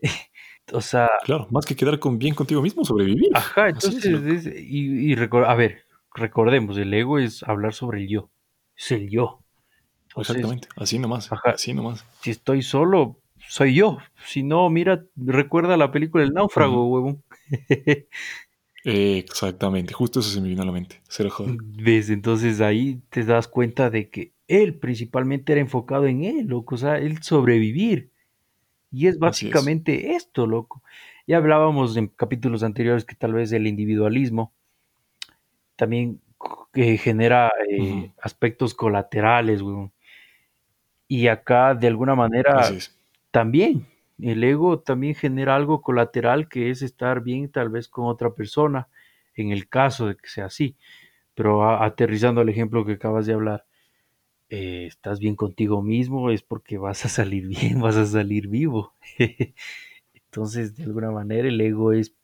O 0.72 0.80
sea, 0.80 1.10
claro, 1.24 1.46
más 1.50 1.66
que 1.66 1.76
quedar 1.76 1.98
con 1.98 2.18
bien 2.18 2.34
contigo 2.34 2.62
mismo, 2.62 2.84
sobrevivir. 2.86 3.28
ajá, 3.34 3.68
es, 3.68 3.84
entonces, 3.84 4.46
es- 4.46 4.46
y, 4.46 5.12
y 5.12 5.14
recor- 5.14 5.46
a 5.46 5.54
ver, 5.54 5.84
recordemos, 6.14 6.78
el 6.78 6.92
ego 6.94 7.18
es 7.18 7.42
hablar 7.42 7.74
sobre 7.74 8.00
el 8.00 8.08
yo, 8.08 8.30
es 8.76 8.90
el 8.92 9.10
yo. 9.10 9.42
Entonces, 10.08 10.36
Exactamente, 10.36 10.68
así 10.76 10.98
nomás, 10.98 11.30
ajá, 11.32 11.50
así 11.50 11.74
nomás. 11.74 12.04
si 12.22 12.30
estoy 12.30 12.62
solo, 12.62 13.20
soy 13.48 13.74
yo. 13.74 13.98
Si 14.26 14.42
no, 14.42 14.70
mira, 14.70 15.04
recuerda 15.16 15.76
la 15.76 15.90
película 15.92 16.24
El 16.24 16.32
náufrago, 16.32 16.88
huevón. 16.90 17.22
Exactamente, 18.84 19.94
justo 19.94 20.20
eso 20.20 20.30
se 20.30 20.40
me 20.40 20.48
vino 20.48 20.62
a 20.62 20.66
la 20.66 20.72
mente, 20.72 21.00
cero 21.08 21.30
joda. 21.30 21.54
¿Ves? 21.58 22.10
Entonces 22.10 22.60
ahí 22.60 23.00
te 23.08 23.24
das 23.24 23.48
cuenta 23.48 23.88
de 23.88 24.10
que 24.10 24.32
él 24.46 24.74
principalmente 24.74 25.52
era 25.52 25.60
enfocado 25.60 26.06
en 26.06 26.24
él, 26.24 26.46
loco, 26.46 26.74
o 26.74 26.78
sea, 26.78 26.98
el 26.98 27.22
sobrevivir. 27.22 28.10
Y 28.92 29.06
es 29.06 29.18
básicamente 29.18 30.14
esto, 30.14 30.46
loco. 30.46 30.82
Ya 31.26 31.38
hablábamos 31.38 31.96
en 31.96 32.08
capítulos 32.08 32.62
anteriores 32.62 33.04
que 33.04 33.14
tal 33.14 33.32
vez 33.32 33.50
el 33.52 33.66
individualismo 33.66 34.52
también 35.76 36.20
eh, 36.74 36.98
genera 36.98 37.50
aspectos 38.20 38.74
colaterales, 38.74 39.62
weón. 39.62 39.92
Y 41.08 41.28
acá, 41.28 41.74
de 41.74 41.86
alguna 41.86 42.14
manera, 42.14 42.70
también, 43.30 43.86
el 44.20 44.44
ego 44.44 44.80
también 44.80 45.14
genera 45.14 45.56
algo 45.56 45.82
colateral 45.82 46.48
que 46.48 46.70
es 46.70 46.82
estar 46.82 47.22
bien 47.22 47.50
tal 47.50 47.68
vez 47.68 47.88
con 47.88 48.06
otra 48.06 48.34
persona, 48.34 48.88
en 49.34 49.50
el 49.50 49.68
caso 49.68 50.06
de 50.06 50.16
que 50.16 50.28
sea 50.28 50.46
así. 50.46 50.76
Pero 51.34 51.68
aterrizando 51.82 52.40
al 52.40 52.48
ejemplo 52.48 52.84
que 52.84 52.92
acabas 52.92 53.26
de 53.26 53.34
hablar, 53.34 53.66
eh, 54.50 54.86
estás 54.86 55.20
bien 55.20 55.36
contigo 55.36 55.82
mismo, 55.82 56.30
es 56.30 56.42
porque 56.42 56.78
vas 56.78 57.04
a 57.04 57.08
salir 57.08 57.46
bien, 57.48 57.80
vas 57.80 57.96
a 57.96 58.06
salir 58.06 58.48
vivo. 58.48 58.94
Entonces, 60.14 60.76
de 60.76 60.84
alguna 60.84 61.10
manera, 61.10 61.48
el 61.48 61.60
ego 61.60 61.92
es 61.92 62.14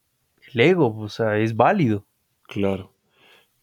el 0.53 0.61
ego, 0.61 0.97
o 0.99 1.09
sea, 1.09 1.39
es 1.39 1.57
válido. 1.57 2.07
Claro. 2.45 2.93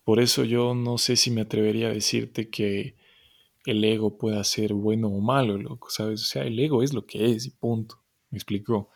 Por 0.04 0.20
eso 0.22 0.46
yo 0.46 0.74
no 0.74 0.98
sé 0.98 1.18
si 1.18 1.32
me 1.32 1.42
atrevería 1.42 1.90
a 1.90 1.94
decirte 1.94 2.50
que 2.50 2.96
el 3.66 3.84
ego 3.84 4.18
pueda 4.18 4.44
ser 4.46 4.74
bueno 4.74 5.10
o 5.10 5.20
malo, 5.20 5.58
loco, 5.58 5.90
¿sabes? 5.90 6.22
O 6.22 6.26
sea, 6.26 6.44
el 6.44 6.60
ego 6.60 6.84
es 6.84 6.94
lo 6.94 7.06
que 7.06 7.32
es 7.32 7.46
y 7.46 7.52
punto. 7.52 8.02
¿Me 8.30 8.38
explico? 8.38 8.90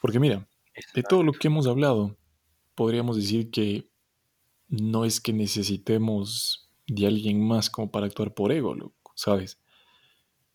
Porque 0.00 0.20
mira, 0.20 0.48
de 0.94 1.02
todo 1.02 1.22
lo 1.22 1.32
que 1.32 1.48
hemos 1.48 1.66
hablado, 1.66 2.16
podríamos 2.74 3.16
decir 3.16 3.50
que 3.50 3.88
no 4.68 5.04
es 5.04 5.20
que 5.20 5.32
necesitemos 5.32 6.70
de 6.86 7.06
alguien 7.06 7.46
más 7.46 7.70
como 7.70 7.90
para 7.90 8.06
actuar 8.06 8.34
por 8.34 8.52
ego, 8.52 8.74
loco, 8.74 9.12
¿sabes? 9.14 9.58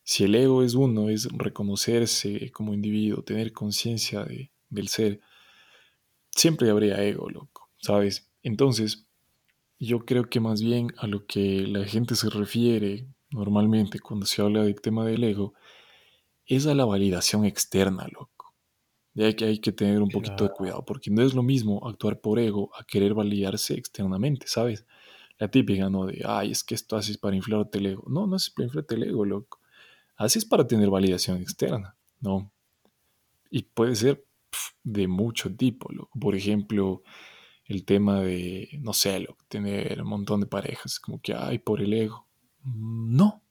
Si 0.03 0.23
el 0.23 0.35
ego 0.35 0.63
es 0.63 0.75
uno, 0.75 1.09
es 1.09 1.27
reconocerse 1.31 2.51
como 2.51 2.73
individuo, 2.73 3.23
tener 3.23 3.53
conciencia 3.53 4.23
de, 4.23 4.51
del 4.69 4.87
ser, 4.87 5.19
siempre 6.31 6.69
habría 6.69 7.03
ego, 7.03 7.29
loco, 7.29 7.69
¿sabes? 7.77 8.29
Entonces, 8.43 9.07
yo 9.79 10.05
creo 10.05 10.29
que 10.29 10.39
más 10.39 10.61
bien 10.61 10.93
a 10.97 11.07
lo 11.07 11.25
que 11.25 11.67
la 11.67 11.85
gente 11.85 12.15
se 12.15 12.29
refiere 12.29 13.07
normalmente 13.31 13.99
cuando 13.99 14.25
se 14.25 14.41
habla 14.41 14.63
del 14.63 14.81
tema 14.81 15.05
del 15.05 15.23
ego 15.23 15.53
es 16.55 16.67
a 16.67 16.73
la 16.73 16.85
validación 16.85 17.45
externa, 17.45 18.07
loco. 18.11 18.53
Ya 19.13 19.33
que 19.35 19.45
hay 19.45 19.59
que 19.59 19.71
tener 19.71 20.01
un 20.01 20.09
poquito 20.09 20.45
de 20.45 20.51
cuidado, 20.51 20.85
porque 20.85 21.11
no 21.11 21.21
es 21.21 21.33
lo 21.33 21.43
mismo 21.43 21.85
actuar 21.87 22.21
por 22.21 22.39
ego 22.39 22.71
a 22.77 22.83
querer 22.85 23.13
validarse 23.13 23.73
externamente, 23.73 24.47
¿sabes? 24.47 24.85
La 25.37 25.49
típica, 25.49 25.89
¿no? 25.89 26.05
De, 26.05 26.21
ay, 26.25 26.51
es 26.51 26.63
que 26.63 26.75
esto 26.75 26.95
haces 26.95 27.17
para 27.17 27.35
inflarte 27.35 27.79
el 27.79 27.87
ego. 27.87 28.03
No, 28.07 28.27
no 28.27 28.35
es 28.35 28.49
para 28.49 28.65
inflarte 28.65 28.95
el 28.95 29.03
ego, 29.03 29.25
loco. 29.25 29.59
Haces 30.15 30.45
para 30.45 30.65
tener 30.67 30.89
validación 30.89 31.41
externa, 31.41 31.97
¿no? 32.19 32.51
Y 33.49 33.63
puede 33.63 33.95
ser 33.95 34.25
de 34.83 35.07
mucho 35.07 35.53
tipo, 35.55 35.91
loco. 35.91 36.17
Por 36.19 36.35
ejemplo, 36.35 37.03
el 37.65 37.85
tema 37.85 38.21
de, 38.21 38.69
no 38.81 38.93
sé, 38.93 39.19
lo, 39.19 39.37
tener 39.47 40.01
un 40.01 40.09
montón 40.09 40.41
de 40.41 40.47
parejas, 40.47 40.99
como 40.99 41.21
que, 41.21 41.33
ay, 41.33 41.59
por 41.59 41.81
el 41.81 41.93
ego. 41.93 42.27
Mm, 42.63 43.15
no, 43.15 43.43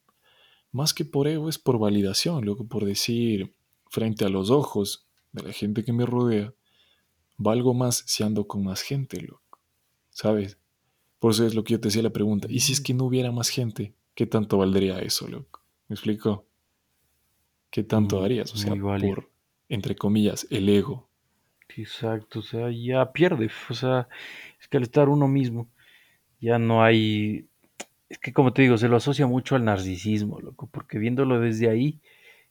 más 0.73 0.95
que 0.95 1.05
por 1.05 1.29
ego 1.29 1.49
es 1.49 1.59
por 1.59 1.79
validación, 1.79 2.45
loco, 2.45 2.67
por 2.67 2.85
decir 2.85 3.55
frente 3.89 4.25
a 4.25 4.29
los 4.29 4.51
ojos 4.51 5.07
de 5.33 5.43
la 5.43 5.53
gente 5.53 5.85
que 5.85 5.93
me 5.93 6.07
rodea, 6.07 6.55
valgo 7.37 7.75
más 7.75 8.05
si 8.07 8.23
ando 8.23 8.47
con 8.47 8.65
más 8.65 8.83
gente, 8.83 9.21
loco, 9.21 9.59
¿sabes? 10.11 10.59
Por 11.19 11.33
eso 11.33 11.47
es 11.47 11.55
lo 11.55 11.65
que 11.65 11.73
yo 11.73 11.81
te 11.81 11.89
decía 11.89 12.03
la 12.03 12.11
pregunta, 12.13 12.47
¿y 12.51 12.61
si 12.61 12.73
es 12.73 12.81
que 12.81 12.95
no 12.95 13.05
hubiera 13.05 13.33
más 13.33 13.49
gente, 13.49 13.95
qué 14.15 14.27
tanto 14.27 14.59
valdría 14.59 14.99
eso, 15.01 15.29
loco? 15.29 15.63
¿Me 15.89 15.95
explico? 15.95 16.47
¿Qué 17.71 17.83
tanto 17.83 18.21
Mm, 18.21 18.25
harías? 18.25 18.53
O 18.53 18.57
sea, 18.57 18.77
por, 18.77 19.31
entre 19.69 19.97
comillas, 19.97 20.47
el 20.51 20.69
ego. 20.69 21.09
Exacto, 21.77 22.41
o 22.41 22.43
sea, 22.43 22.71
ya 22.71 23.13
pierde. 23.13 23.51
O 23.71 23.75
sea, 23.75 24.09
es 24.61 24.69
que 24.69 24.77
al 24.77 24.83
estar 24.85 25.09
uno 25.09 25.29
mismo, 25.29 25.71
ya 26.41 26.59
no 26.59 26.83
hay. 26.83 27.49
Es 28.11 28.19
que, 28.19 28.33
como 28.33 28.53
te 28.53 28.63
digo, 28.63 28.77
se 28.77 28.89
lo 28.89 28.97
asocia 28.97 29.29
mucho 29.29 29.55
al 29.55 29.65
narcisismo, 29.65 30.41
loco, 30.41 30.69
porque 30.69 30.99
viéndolo 30.99 31.39
desde 31.39 31.71
ahí, 31.71 32.01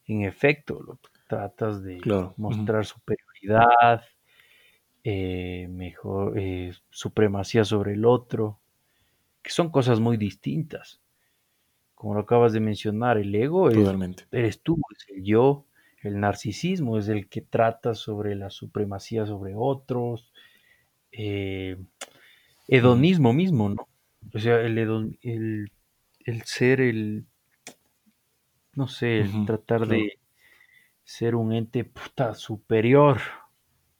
en 0.07 0.23
efecto, 0.23 0.81
lo 0.81 0.99
tratas 1.27 1.83
de 1.83 1.99
Claro. 1.99 2.33
mostrar 2.37 2.85
superioridad, 2.85 4.03
eh, 5.03 5.67
mejor, 5.69 6.39
eh, 6.39 6.73
supremacía 6.91 7.65
sobre 7.65 7.93
el 7.93 8.05
otro, 8.05 8.59
que 9.43 9.51
son 9.51 9.69
cosas 9.71 9.99
muy 9.99 10.17
distintas. 10.17 11.01
Como 11.95 12.15
lo 12.15 12.21
acabas 12.21 12.53
de 12.53 12.61
mencionar, 12.61 13.17
el 13.17 13.35
ego 13.35 13.71
es, 13.71 13.75
Totalmente. 13.75 14.25
eres 14.31 14.61
tú, 14.63 14.77
es 14.97 15.07
el 15.17 15.23
yo, 15.25 15.67
el 16.03 16.19
narcisismo 16.19 16.97
es 16.99 17.09
el 17.09 17.29
que 17.29 17.41
trata 17.41 17.95
sobre 17.95 18.35
la 18.35 18.49
supremacía 18.51 19.25
sobre 19.25 19.53
otros, 19.57 20.33
eh, 21.11 21.77
hedonismo 22.69 23.33
mismo, 23.33 23.69
¿no? 23.69 23.88
O 24.33 24.39
sea, 24.39 24.61
el, 24.61 24.77
el, 24.77 25.71
el 26.25 26.41
ser, 26.43 26.81
el, 26.81 27.27
no 28.73 28.87
sé, 28.87 29.19
el 29.19 29.43
tratar 29.43 29.85
Claro, 29.85 29.87
de 29.87 30.19
ser 31.03 31.35
un 31.35 31.53
ente 31.53 31.83
puta, 31.85 32.35
superior, 32.35 33.17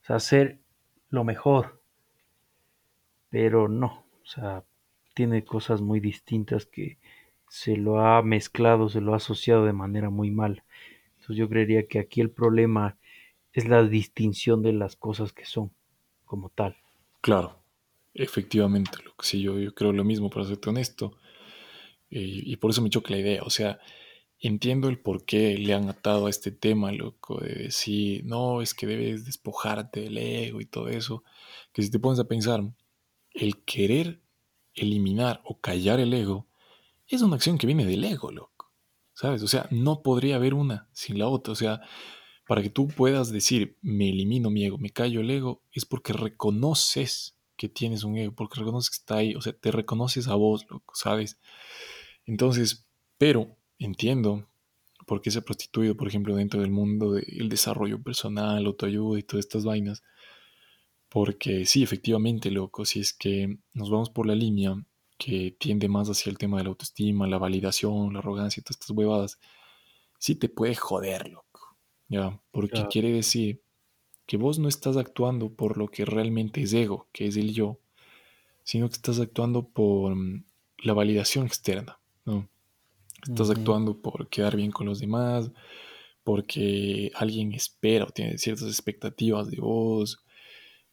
o 0.02 0.06
sea, 0.06 0.20
ser 0.20 0.60
lo 1.10 1.24
mejor, 1.24 1.82
pero 3.30 3.68
no, 3.68 4.06
o 4.22 4.26
sea, 4.26 4.64
tiene 5.14 5.44
cosas 5.44 5.82
muy 5.82 6.00
distintas 6.00 6.66
que 6.66 6.98
se 7.50 7.76
lo 7.78 8.00
ha 8.02 8.22
mezclado, 8.22 8.90
se 8.90 9.02
lo 9.02 9.14
ha 9.14 9.18
asociado 9.18 9.66
de 9.66 9.74
manera 9.74 10.10
muy 10.10 10.32
mal. 10.32 10.64
Entonces 11.14 11.38
yo 11.38 11.50
creería 11.50 11.88
que 11.88 12.00
aquí 12.00 12.22
el 12.22 12.32
problema 12.32 12.98
es 13.54 13.68
la 13.68 13.84
distinción 13.84 14.64
de 14.64 14.74
las 14.74 14.96
cosas 14.96 15.34
que 15.34 15.46
son 15.46 15.72
como 16.26 16.50
tal. 16.50 16.78
claro. 17.22 17.59
Efectivamente, 18.14 18.92
que 19.18 19.26
sí, 19.26 19.42
yo, 19.42 19.60
yo 19.60 19.74
creo 19.74 19.94
lo 19.94 20.04
mismo, 20.04 20.30
para 20.30 20.46
serte 20.46 20.70
honesto. 20.70 21.18
Y, 22.10 22.52
y 22.52 22.56
por 22.58 22.72
eso 22.72 22.82
me 22.82 22.90
choca 22.90 23.12
la 23.12 23.20
idea. 23.20 23.44
O 23.44 23.50
sea, 23.50 23.80
entiendo 24.40 24.88
el 24.88 25.00
por 25.00 25.26
qué 25.26 25.58
le 25.58 25.74
han 25.74 25.90
atado 25.90 26.28
a 26.28 26.30
este 26.30 26.52
tema, 26.52 26.92
loco, 26.92 27.40
de 27.40 27.54
decir, 27.56 28.24
no, 28.26 28.62
es 28.62 28.74
que 28.74 28.88
debes 28.88 29.26
despojarte 29.26 30.02
del 30.02 30.18
ego 30.18 30.62
y 30.62 30.66
todo 30.66 30.88
eso. 30.88 31.24
Que 31.74 31.84
si 31.84 31.92
te 31.92 32.00
pones 32.00 32.20
a 32.20 32.28
pensar, 32.28 32.64
el 33.34 33.64
querer 33.64 34.22
eliminar 34.74 35.42
o 35.44 35.60
callar 35.60 36.00
el 36.00 36.14
ego 36.14 36.48
es 37.08 37.22
una 37.22 37.36
acción 37.36 37.58
que 37.58 37.68
viene 37.68 37.86
del 37.86 38.04
ego, 38.04 38.32
loco. 38.32 38.72
¿Sabes? 39.14 39.44
O 39.44 39.48
sea, 39.48 39.68
no 39.72 40.02
podría 40.02 40.38
haber 40.38 40.54
una 40.54 40.88
sin 40.94 41.20
la 41.20 41.28
otra. 41.28 41.52
O 41.52 41.56
sea, 41.56 41.82
para 42.48 42.62
que 42.62 42.70
tú 42.70 42.88
puedas 42.88 43.32
decir, 43.32 43.78
me 43.82 44.10
elimino 44.10 44.50
mi 44.50 44.64
ego, 44.64 44.78
me 44.78 44.92
callo 44.92 45.20
el 45.22 45.30
ego, 45.30 45.64
es 45.72 45.86
porque 45.86 46.14
reconoces 46.14 47.38
que 47.60 47.70
tienes 47.70 48.06
un 48.06 48.18
ego, 48.18 48.34
porque 48.36 48.62
reconoces 48.62 48.90
que 48.92 48.96
está 49.02 49.18
ahí, 49.18 49.36
o 49.36 49.42
sea, 49.42 49.54
te 49.54 49.72
reconoces 49.72 50.30
a 50.30 50.36
vos, 50.36 50.66
loco, 50.72 50.96
¿sabes? 50.96 51.40
Entonces, 52.26 52.88
pero 53.18 53.58
entiendo 53.80 54.48
por 55.08 55.22
qué 55.22 55.32
se 55.32 55.40
ha 55.40 55.44
prostituido, 55.44 55.98
por 55.98 56.08
ejemplo, 56.08 56.36
dentro 56.36 56.62
del 56.62 56.72
mundo 56.72 57.14
del 57.14 57.50
desarrollo 57.50 58.02
personal, 58.04 58.66
autoayuda 58.66 59.20
y 59.20 59.24
todas 59.24 59.46
estas 59.46 59.66
vainas, 59.66 60.04
porque 61.10 61.66
sí, 61.66 61.82
efectivamente, 61.84 62.52
loco, 62.52 62.86
si 62.86 63.00
es 63.00 63.14
que 63.14 63.58
nos 63.74 63.90
vamos 63.90 64.10
por 64.10 64.28
la 64.28 64.36
línea 64.36 64.76
que 65.18 65.56
tiende 65.60 65.90
más 65.90 66.08
hacia 66.10 66.30
el 66.30 66.38
tema 66.38 66.58
de 66.58 66.64
la 66.64 66.70
autoestima, 66.70 67.28
la 67.28 67.40
validación, 67.40 68.14
la 68.14 68.20
arrogancia 68.20 68.62
y 68.62 68.64
todas 68.64 68.78
estas 68.80 68.92
huevadas, 68.92 69.40
sí 70.20 70.36
te 70.36 70.50
puede 70.50 70.76
joder, 70.76 71.30
loco. 71.30 71.78
¿Ya? 72.10 72.42
Porque 72.52 72.72
Claro. 72.72 72.88
quiere 72.88 73.12
decir 73.12 73.64
que 74.30 74.38
vos 74.38 74.60
no 74.60 74.70
estás 74.70 74.96
actuando 74.96 75.46
por 75.60 75.72
lo 75.80 75.88
que 75.90 76.06
realmente 76.06 76.62
es 76.62 76.72
ego, 76.74 77.08
que 77.12 77.26
es 77.30 77.36
el 77.36 77.52
yo, 77.60 77.80
sino 78.64 78.88
que 78.90 78.96
estás 79.02 79.20
actuando 79.20 79.68
por 79.70 80.16
mm, 80.16 80.44
la 80.84 80.94
validación 80.94 81.48
externa, 81.48 82.00
¿no? 82.26 82.48
Estás 83.28 83.50
actuando 83.50 84.02
por 84.02 84.30
quedar 84.30 84.56
bien 84.56 84.72
con 84.72 84.86
los 84.88 85.00
demás, 85.00 85.52
porque 86.24 87.12
alguien 87.16 87.54
espera 87.54 88.06
o 88.06 88.12
tiene 88.12 88.38
ciertas 88.38 88.68
expectativas 88.68 89.50
de 89.52 89.60
vos, 89.60 90.24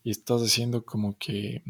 y 0.04 0.10
estás 0.10 0.42
haciendo 0.42 0.84
como 0.84 1.16
que 1.18 1.62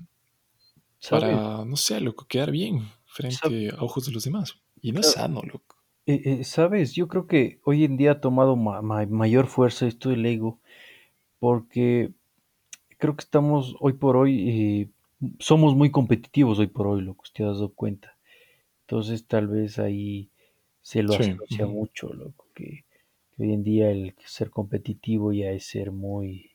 para, 1.10 1.64
no 1.64 1.76
sé, 1.76 2.00
loco, 2.00 2.26
quedar 2.26 2.50
bien 2.50 2.82
frente 3.06 3.70
a 3.70 3.82
ojos 3.82 4.06
de 4.06 4.12
los 4.12 4.24
demás. 4.24 4.54
Y 4.80 4.92
no 4.92 5.00
es 5.00 5.06
sano, 5.06 5.42
loco. 5.42 5.76
eh, 6.06 6.20
eh, 6.24 6.44
¿sabes? 6.44 6.94
Yo 6.94 7.08
creo 7.08 7.26
que 7.26 7.60
hoy 7.64 7.84
en 7.84 7.96
día 7.96 8.12
ha 8.12 8.20
tomado 8.20 8.56
ma- 8.56 8.82
ma- 8.82 9.06
mayor 9.06 9.46
fuerza 9.46 9.86
esto 9.86 10.10
del 10.10 10.24
ego, 10.26 10.60
porque 11.46 12.12
creo 12.98 13.14
que 13.16 13.22
estamos 13.24 13.76
hoy 13.80 13.94
por 13.94 14.16
hoy, 14.16 14.32
eh, 14.50 14.90
somos 15.40 15.76
muy 15.76 15.90
competitivos 15.92 16.58
hoy 16.58 16.68
por 16.68 16.86
hoy, 16.88 17.02
lo 17.02 17.14
que 17.14 17.22
usted 17.24 17.44
ha 17.44 17.48
dado 17.48 17.70
cuenta. 17.74 18.18
Entonces 18.82 19.26
tal 19.26 19.48
vez 19.48 19.78
ahí 19.78 20.30
se 20.82 21.02
lo 21.04 21.16
Sí, 21.16 21.22
asocia 21.22 21.66
mucho, 21.66 22.12
loco, 22.14 22.46
que, 22.54 22.84
que 23.36 23.42
hoy 23.44 23.52
en 23.54 23.64
día 23.64 23.90
el 23.90 24.14
ser 24.26 24.50
competitivo 24.50 25.32
ya 25.32 25.50
es 25.52 25.66
ser 25.66 25.92
muy, 25.92 26.52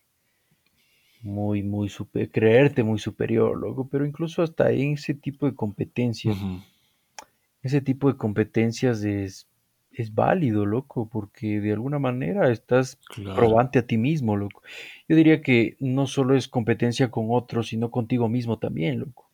muy, 1.24 1.64
muy 1.64 1.90
super, 1.90 2.30
creerte 2.32 2.84
muy 2.84 3.00
superior, 3.00 3.58
loco, 3.58 3.88
pero 3.90 4.06
incluso 4.06 4.42
hasta 4.44 4.72
en 4.72 4.94
ese 4.94 5.14
tipo 5.14 5.46
de 5.46 5.56
competencias, 5.56 6.38
ese 7.64 7.82
tipo 7.82 8.08
de 8.12 8.18
competencias 8.18 9.04
es, 9.04 9.48
es 9.94 10.14
válido, 10.16 10.66
loco, 10.66 11.10
porque 11.10 11.60
de 11.62 11.74
alguna 11.74 12.00
manera 12.00 12.52
estás 12.52 13.00
claro, 13.06 13.34
probante 13.34 13.80
a 13.80 13.88
ti 13.88 13.98
mismo, 13.98 14.36
loco. 14.38 14.62
Yo 15.08 15.16
diría 15.16 15.42
que 15.42 15.78
no 15.80 16.08
solo 16.08 16.36
es 16.36 16.48
competencia 16.48 17.12
con 17.12 17.28
otros, 17.32 17.68
sino 17.70 17.92
contigo 17.92 18.30
mismo 18.30 18.60
también, 18.60 19.00
loco. 19.00 19.30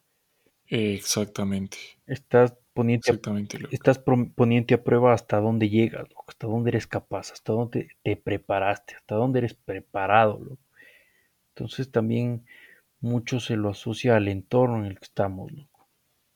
exactamente, 0.69 1.99
Estás 2.07 2.55
poniente 2.73 3.11
a, 3.11 3.15
exactamente, 3.15 3.59
loco. 3.59 3.77
estás 3.77 3.99
pro- 3.99 4.31
poniente 4.39 4.73
a 4.73 4.83
prueba 4.83 5.13
hasta 5.13 5.39
dónde 5.39 5.69
llegas, 5.69 6.09
loco, 6.09 6.25
hasta 6.27 6.47
dónde 6.47 6.69
eres 6.71 6.87
capaz, 6.87 7.31
hasta 7.33 7.53
dónde 7.53 7.89
te 8.03 8.15
preparaste, 8.17 8.95
hasta 8.95 9.15
dónde 9.15 9.39
eres 9.39 9.53
preparado, 9.53 10.39
loco. 10.39 10.63
Entonces 11.55 11.91
también 11.91 12.45
mucho 13.01 13.39
se 13.41 13.57
lo 13.57 13.69
asocia 13.69 14.15
al 14.17 14.27
entorno 14.29 14.79
en 14.79 14.85
el 14.87 14.99
que 14.99 15.05
estamos, 15.05 15.51
loco. 15.53 15.89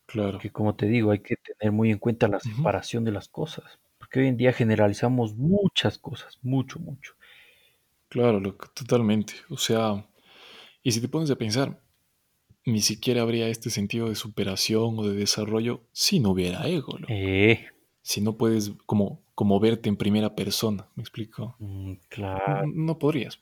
Claro. 0.05 0.39
Que 0.39 0.51
como 0.51 0.75
te 0.75 0.87
digo, 0.87 1.11
hay 1.11 1.19
que 1.21 1.37
tener 1.37 1.71
muy 1.73 1.91
en 1.91 1.99
cuenta 1.99 2.27
la 2.27 2.39
ujú, 2.45 2.73
separación 2.79 3.05
de 3.05 3.11
las 3.13 3.29
cosas, 3.29 3.79
porque 4.11 4.19
hoy 4.19 4.27
en 4.27 4.35
día 4.35 4.51
generalizamos 4.51 5.37
muchas 5.37 5.97
cosas, 5.97 6.37
mucho, 6.41 6.79
mucho. 6.79 7.13
Claro, 8.09 8.41
loco, 8.41 8.67
totalmente. 8.75 9.35
O 9.49 9.55
sea, 9.55 10.05
y 10.83 10.91
si 10.91 10.99
te 10.99 11.07
pones 11.07 11.31
a 11.31 11.37
pensar, 11.37 11.81
ni 12.65 12.81
siquiera 12.81 13.21
habría 13.21 13.47
este 13.47 13.69
sentido 13.69 14.09
de 14.09 14.15
superación 14.15 14.99
o 14.99 15.03
de 15.07 15.15
desarrollo 15.15 15.83
si 15.93 16.19
no 16.19 16.31
hubiera 16.31 16.67
ego, 16.67 16.97
loco. 16.97 17.05
Eh, 17.07 17.65
Si 18.01 18.19
no 18.19 18.35
puedes 18.35 18.73
como, 18.85 19.21
como 19.33 19.61
verte 19.61 19.87
en 19.87 19.95
primera 19.95 20.35
persona, 20.35 20.89
¿me 20.95 21.03
explico? 21.03 21.55
mm, 21.59 21.93
claro, 22.09 22.67
No 22.67 22.99
podrías, 22.99 23.39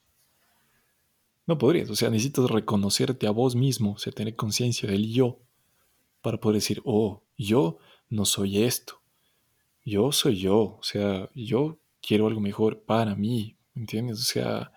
no 1.46 1.58
podrías. 1.58 1.90
O 1.90 1.96
sea, 1.96 2.10
necesitas 2.10 2.48
reconocerte 2.48 3.26
a 3.26 3.32
vos 3.32 3.56
mismo, 3.56 3.94
o 3.94 3.98
sea, 3.98 4.12
tener 4.12 4.36
conciencia 4.36 4.88
del 4.88 5.12
yo 5.12 5.40
para 6.22 6.38
poder 6.38 6.58
decir, 6.58 6.80
oh, 6.84 7.24
yo 7.36 7.78
no 8.08 8.24
soy 8.24 8.62
esto, 8.62 8.99
yo 9.84 10.12
soy 10.12 10.38
yo, 10.38 10.76
o 10.78 10.82
sea, 10.82 11.30
yo 11.34 11.78
quiero 12.00 12.26
algo 12.26 12.40
mejor 12.40 12.82
para 12.82 13.14
mí, 13.14 13.56
¿me 13.74 13.82
entiendes? 13.82 14.20
O 14.20 14.24
sea, 14.24 14.72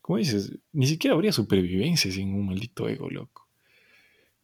como 0.00 0.18
dices, 0.18 0.52
ni 0.72 0.86
siquiera 0.86 1.14
habría 1.14 1.32
supervivencia 1.32 2.10
sin 2.10 2.34
un 2.34 2.46
maldito 2.46 2.88
ego, 2.88 3.08
loco. 3.10 3.48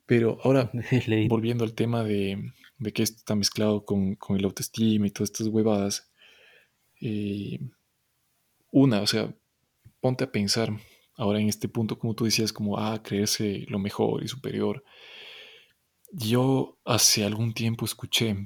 Pero 0.07 0.39
ahora, 0.45 0.71
volviendo 1.29 1.65
al 1.65 1.75
tema 1.75 2.05
de, 2.05 2.53
de 2.79 2.93
que 2.93 3.03
esto 3.03 3.19
está 3.19 3.35
mezclado 3.35 3.85
con, 3.85 4.15
con 4.15 4.37
el 4.37 4.45
autoestima 4.45 5.07
y 5.07 5.11
todas 5.11 5.31
estas 5.31 5.49
huevadas, 5.49 6.11
eh, 7.01 7.59
una, 8.71 9.01
o 9.01 9.07
sea, 9.07 9.35
ponte 10.01 10.25
a 10.25 10.33
pensar 10.33 10.71
ahora 11.17 11.41
en 11.41 11.49
este 11.49 11.69
punto, 11.69 11.99
como 11.99 12.15
tú 12.15 12.25
decías, 12.25 12.53
como, 12.53 12.79
ah, 12.79 13.03
creerse 13.03 13.65
lo 13.69 13.79
mejor 13.79 14.23
y 14.23 14.29
superior. 14.29 14.85
Yo 16.13 16.79
hace 16.85 17.25
algún 17.25 17.53
tiempo 17.53 17.85
escuché 17.85 18.37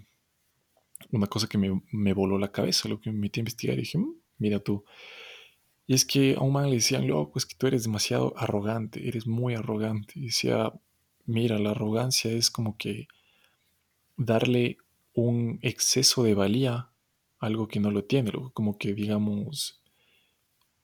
una 1.13 1.27
cosa 1.27 1.49
que 1.49 1.59
me, 1.59 1.83
me 1.93 2.13
voló 2.15 2.39
la 2.39 2.53
cabeza, 2.53 2.89
lo 2.89 3.01
que 3.01 3.11
me 3.13 3.19
metí 3.19 3.41
a 3.41 3.43
investigar 3.43 3.77
y 3.79 3.83
dije, 3.83 3.99
"Mm, 3.99 4.15
mira 4.39 4.61
tú, 4.61 4.85
Y 5.87 5.93
es 5.95 6.07
que 6.07 6.37
a 6.37 6.41
un 6.41 6.53
man 6.55 6.71
le 6.71 6.77
decían, 6.77 7.07
loco, 7.07 7.39
es 7.39 7.45
que 7.45 7.55
tú 7.55 7.67
eres 7.67 7.83
demasiado 7.83 8.33
arrogante, 8.39 9.07
eres 9.09 9.27
muy 9.27 9.55
arrogante. 9.55 10.15
Y 10.17 10.27
decía, 10.27 10.73
mira, 11.27 11.59
la 11.59 11.73
arrogancia 11.73 12.31
es 12.33 12.51
como 12.51 12.77
que 12.79 13.09
darle 14.17 14.77
un 15.15 15.59
exceso 15.63 16.23
de 16.23 16.35
valía 16.35 16.75
a 16.75 16.93
algo 17.41 17.67
que 17.67 17.81
no 17.81 17.91
lo 17.91 18.05
tiene, 18.05 18.31
como 18.55 18.79
que 18.79 18.95
digamos 18.95 19.83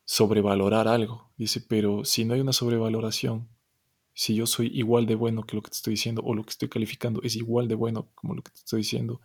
sobrevalorar 0.05 0.89
algo. 0.89 1.31
Dice, 1.37 1.61
pero 1.61 2.05
si 2.05 2.25
no 2.25 2.35
hay 2.35 2.41
una 2.41 2.53
sobrevaloración, 2.53 3.49
si 4.15 4.35
yo 4.35 4.47
soy 4.47 4.69
igual 4.75 5.07
de 5.07 5.15
bueno 5.17 5.45
que 5.45 5.57
lo 5.57 5.63
que 5.63 5.71
te 5.71 5.77
estoy 5.77 5.93
diciendo 5.93 6.23
o 6.25 6.35
lo 6.35 6.45
que 6.45 6.51
estoy 6.51 6.69
calificando 6.69 7.23
es 7.23 7.37
igual 7.37 7.69
de 7.69 7.77
bueno 7.77 8.11
como 8.15 8.35
lo 8.35 8.43
que 8.43 8.53
te 8.53 8.59
estoy 8.61 8.79
diciendo, 8.81 9.21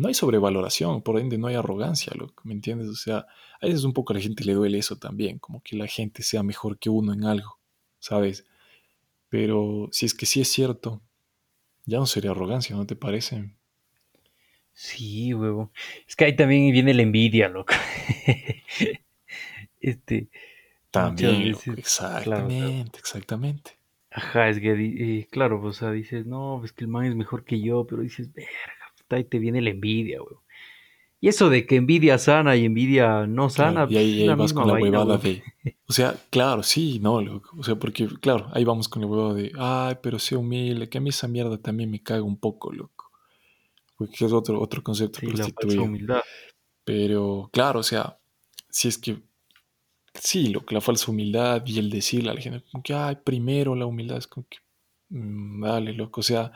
no 0.00 0.08
hay 0.08 0.14
sobrevaloración, 0.14 1.02
por 1.02 1.20
ende 1.20 1.36
no 1.36 1.46
hay 1.46 1.56
arrogancia, 1.56 2.12
¿me 2.42 2.54
entiendes? 2.54 2.88
O 2.88 2.94
sea, 2.94 3.26
a 3.60 3.66
veces 3.66 3.84
un 3.84 3.92
poco 3.92 4.12
a 4.12 4.16
la 4.16 4.22
gente 4.22 4.44
le 4.44 4.54
duele 4.54 4.78
eso 4.78 4.96
también, 4.96 5.38
como 5.38 5.62
que 5.62 5.76
la 5.76 5.86
gente 5.86 6.22
sea 6.22 6.42
mejor 6.42 6.78
que 6.78 6.88
uno 6.88 7.12
en 7.12 7.24
algo, 7.24 7.58
¿sabes? 7.98 8.46
Pero 9.28 9.88
si 9.92 10.06
es 10.06 10.14
que 10.14 10.24
sí 10.24 10.40
es 10.40 10.50
cierto, 10.50 11.02
ya 11.84 11.98
no 11.98 12.06
sería 12.06 12.30
arrogancia, 12.30 12.74
¿no 12.76 12.86
te 12.86 12.96
parece? 12.96 13.54
Sí, 14.72 15.34
huevo. 15.34 15.70
Es 16.08 16.16
que 16.16 16.24
ahí 16.24 16.34
también 16.34 16.72
viene 16.72 16.94
la 16.94 17.02
envidia, 17.02 17.48
loco. 17.48 17.74
este. 19.80 20.30
También, 20.90 21.54
exactamente, 21.76 22.98
exactamente. 22.98 23.72
Ajá, 24.10 24.48
es 24.48 24.58
que, 24.58 24.72
eh, 24.72 25.28
claro, 25.30 25.62
o 25.62 25.72
sea, 25.72 25.92
dices, 25.92 26.26
no, 26.26 26.64
es 26.64 26.72
que 26.72 26.84
el 26.84 26.88
man 26.88 27.04
es 27.04 27.14
mejor 27.14 27.44
que 27.44 27.60
yo, 27.60 27.86
pero 27.86 28.02
dices, 28.02 28.32
verga, 28.32 28.79
ahí 29.16 29.24
te 29.24 29.38
viene 29.38 29.60
la 29.60 29.70
envidia, 29.70 30.22
huevo. 30.22 30.42
Y 31.22 31.28
eso 31.28 31.50
de 31.50 31.66
que 31.66 31.76
envidia 31.76 32.16
sana 32.16 32.56
y 32.56 32.64
envidia 32.64 33.26
no 33.26 33.50
sana. 33.50 33.86
y 33.90 33.96
ahí, 33.96 34.28
vas 34.28 34.54
con 34.54 34.66
la 34.66 34.72
huevada 34.74 35.18
de. 35.18 35.42
O 35.86 35.92
sea, 35.92 36.16
claro, 36.30 36.62
sí, 36.62 36.98
no, 36.98 37.20
loco. 37.20 37.50
O 37.58 37.62
sea, 37.62 37.76
porque, 37.76 38.08
claro, 38.20 38.48
ahí 38.54 38.64
vamos 38.64 38.88
con 38.88 39.02
la 39.02 39.08
huevada 39.08 39.34
de. 39.34 39.52
Ay, 39.58 39.96
pero 40.02 40.18
sé 40.18 40.34
humilde, 40.36 40.88
que 40.88 40.96
a 40.96 41.00
mí 41.00 41.10
esa 41.10 41.28
mierda 41.28 41.58
también 41.58 41.90
me 41.90 42.02
caga 42.02 42.22
un 42.22 42.38
poco, 42.38 42.72
loco. 42.72 43.10
Porque 43.98 44.24
es 44.24 44.32
otro, 44.32 44.58
otro 44.58 44.82
concepto 44.82 45.20
sí, 45.20 45.76
humildad. 45.76 46.22
Pero, 46.84 47.50
claro, 47.52 47.80
o 47.80 47.84
sea, 47.84 48.18
si 48.70 48.88
es 48.88 48.96
que. 48.96 49.18
Sí, 50.14 50.48
lo 50.48 50.64
que 50.64 50.74
la 50.74 50.80
falsa 50.80 51.10
humildad 51.10 51.62
y 51.66 51.78
el 51.78 51.90
decirle 51.90 52.30
a 52.30 52.34
la 52.34 52.40
gente, 52.40 52.64
como 52.72 52.82
que, 52.82 52.94
ay, 52.94 53.18
primero 53.22 53.74
la 53.74 53.84
humildad, 53.84 54.16
es 54.16 54.26
como 54.26 54.46
que. 54.48 54.56
Mm, 55.10 55.64
dale, 55.64 55.92
loco. 55.92 56.20
O 56.20 56.24
sea, 56.24 56.50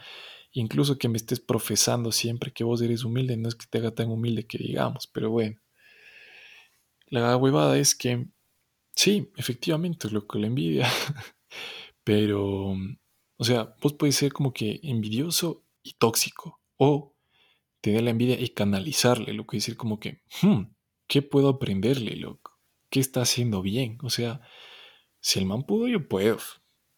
Incluso 0.57 0.99
que 0.99 1.09
me 1.09 1.17
estés 1.17 1.41
profesando 1.41 2.13
siempre 2.13 2.53
que 2.53 2.63
vos 2.63 2.81
eres 2.81 3.03
humilde, 3.03 3.37
no 3.37 3.49
es 3.49 3.57
que 3.57 3.67
te 3.69 3.79
haga 3.79 3.91
tan 3.91 4.09
humilde 4.09 4.47
que 4.47 4.57
digamos, 4.57 5.09
pero 5.09 5.29
bueno. 5.29 5.61
La 7.09 7.37
huevada 7.37 7.77
es 7.77 7.97
que, 7.97 8.29
sí, 8.95 9.33
efectivamente, 9.37 10.09
lo 10.11 10.29
que 10.29 10.39
la 10.39 10.47
envidia. 10.47 10.89
pero, 12.05 12.77
o 13.37 13.45
sea, 13.45 13.75
vos 13.83 13.95
puedes 13.95 14.15
ser 14.15 14.33
como 14.33 14.53
que 14.53 14.79
envidioso 14.85 15.65
y 15.83 15.95
tóxico. 15.95 16.61
O 16.77 17.15
tener 17.81 18.03
la 18.03 18.11
envidia 18.11 18.41
y 18.41 18.51
canalizarle, 18.51 19.33
lo 19.35 19.47
que 19.47 19.57
decir 19.57 19.77
como 19.77 19.99
que, 19.99 20.23
hmm, 20.41 20.73
¿qué 21.09 21.21
puedo 21.21 21.49
aprenderle, 21.49 22.15
loco? 22.15 22.61
¿Qué 22.91 23.01
está 23.01 23.23
haciendo 23.23 23.61
bien? 23.61 23.99
O 24.03 24.11
sea, 24.11 24.41
si 25.19 25.41
el 25.41 25.47
man 25.47 25.65
pudo, 25.65 25.89
yo 25.89 26.07
puedo. 26.09 26.39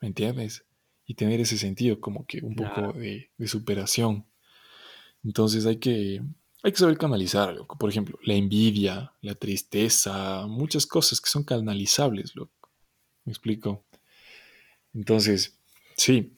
¿Me 0.02 0.08
entiendes? 0.08 0.66
Y 1.06 1.14
tener 1.14 1.40
ese 1.40 1.56
sentido 1.56 2.00
como 2.00 2.26
que 2.26 2.40
un 2.42 2.56
poco 2.56 2.92
de, 2.92 3.30
superación. 3.46 4.26
Entonces 5.25 5.64
hay 5.66 5.76
que, 5.76 6.20
hay 6.62 6.72
que 6.72 6.78
saber 6.78 6.98
canalizarlo. 6.98 7.66
Por 7.66 7.88
ejemplo, 7.88 8.18
la 8.25 8.34
envidia, 8.34 9.12
la 9.20 9.34
tristeza, 9.34 10.46
muchas 10.46 10.86
cosas 10.86 11.20
que 11.20 11.30
son 11.30 11.44
canalizables, 11.44 12.34
loco. 12.34 12.70
¿Me 13.25 13.32
explico? 13.32 13.84
Entonces, 14.92 15.58
sí. 15.97 16.32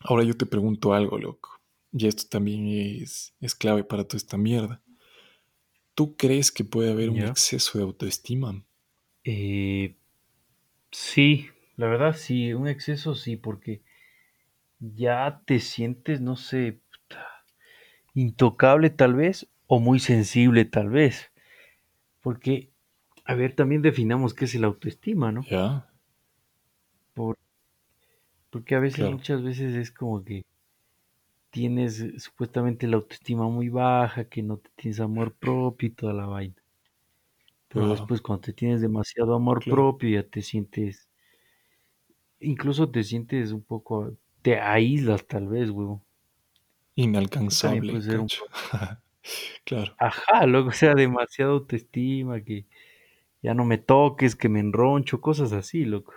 Ahora 0.00 0.24
yo 0.24 0.36
te 0.36 0.46
pregunto 0.46 0.94
algo, 0.94 1.18
loco. 1.18 1.60
Y 1.92 2.06
esto 2.06 2.24
también 2.28 2.66
es, 2.66 3.34
es 3.40 3.54
clave 3.54 3.84
para 3.84 4.04
toda 4.04 4.16
esta 4.16 4.36
mierda. 4.36 4.82
¿Tú 5.94 6.16
crees 6.16 6.50
que 6.50 6.64
puede 6.64 6.90
haber 6.90 7.10
un 7.10 7.20
exceso 7.20 7.78
de 7.78 7.84
autoestima? 7.84 8.64
Eh, 9.24 9.94
sí, 10.90 11.48
la 11.76 11.86
verdad 11.86 12.16
sí, 12.16 12.54
un 12.54 12.66
exceso 12.66 13.14
sí, 13.14 13.36
porque 13.36 13.82
ya 14.82 15.42
te 15.46 15.60
sientes, 15.60 16.20
no 16.20 16.36
sé, 16.36 16.80
intocable 18.14 18.90
tal 18.90 19.14
vez 19.14 19.48
o 19.66 19.80
muy 19.80 19.98
sensible 20.00 20.64
tal 20.64 20.88
vez. 20.88 21.30
Porque, 22.22 22.70
a 23.24 23.34
ver, 23.34 23.54
también 23.56 23.82
definamos 23.82 24.34
qué 24.34 24.46
es 24.46 24.54
el 24.54 24.64
autoestima, 24.64 25.32
¿no? 25.32 25.42
Ya. 25.42 25.88
porque 28.50 28.76
a 28.76 28.80
veces, 28.80 29.10
muchas 29.10 29.42
veces 29.42 29.74
es 29.74 29.90
como 29.90 30.22
que 30.22 30.42
tienes 31.50 32.00
eh, 32.00 32.18
supuestamente 32.18 32.88
la 32.88 32.96
autoestima 32.96 33.48
muy 33.48 33.68
baja, 33.68 34.28
que 34.28 34.42
no 34.42 34.58
te 34.58 34.70
tienes 34.74 34.98
amor 34.98 35.34
propio 35.34 35.88
y 35.88 35.92
toda 35.92 36.12
la 36.12 36.26
vaina. 36.26 36.56
Pero 37.68 37.88
después 37.90 38.20
cuando 38.20 38.42
te 38.42 38.52
tienes 38.52 38.80
demasiado 38.80 39.34
amor 39.34 39.64
propio 39.64 40.08
ya 40.08 40.22
te 40.28 40.42
sientes, 40.42 41.08
incluso 42.40 42.90
te 42.90 43.02
sientes 43.04 43.52
un 43.52 43.62
poco 43.62 44.16
te 44.42 44.60
aíslas 44.60 45.26
tal 45.26 45.48
vez, 45.48 45.70
huevo. 45.70 46.02
Inalcanzable. 46.94 47.94
claro. 49.64 49.94
Ajá, 49.98 50.46
luego 50.46 50.72
sea 50.72 50.94
demasiado 50.94 51.52
autoestima, 51.52 52.42
que 52.42 52.66
ya 53.42 53.54
no 53.54 53.64
me 53.64 53.78
toques, 53.78 54.36
que 54.36 54.48
me 54.48 54.60
enroncho, 54.60 55.20
cosas 55.20 55.52
así, 55.52 55.84
loco. 55.84 56.12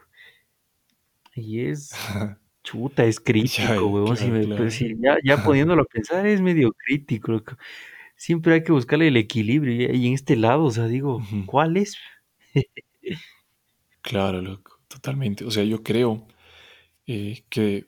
Y 1.36 1.62
es 1.66 1.92
chuta, 2.64 3.06
es 3.06 3.20
crítico, 3.20 3.88
huevón. 3.88 4.18
ya, 5.00 5.18
ya 5.24 5.44
poniéndolo 5.44 5.84
a 5.84 5.86
pensar, 5.86 6.26
es 6.26 6.42
medio 6.42 6.74
crítico, 6.74 7.32
loco. 7.32 7.58
Siempre 8.18 8.54
hay 8.54 8.64
que 8.64 8.72
buscarle 8.72 9.10
el 9.10 9.18
equilibrio. 9.18 9.94
Y 9.94 10.08
en 10.08 10.14
este 10.14 10.36
lado, 10.36 10.64
o 10.64 10.72
sea, 10.72 10.88
digo, 10.88 11.22
¿cuál 11.46 11.78
es? 11.78 11.98
claro, 14.02 14.42
loco, 14.42 14.80
totalmente. 14.88 15.44
O 15.44 15.52
sea, 15.52 15.64
yo 15.64 15.84
creo 15.84 16.26
eh, 17.08 17.44
que 17.50 17.88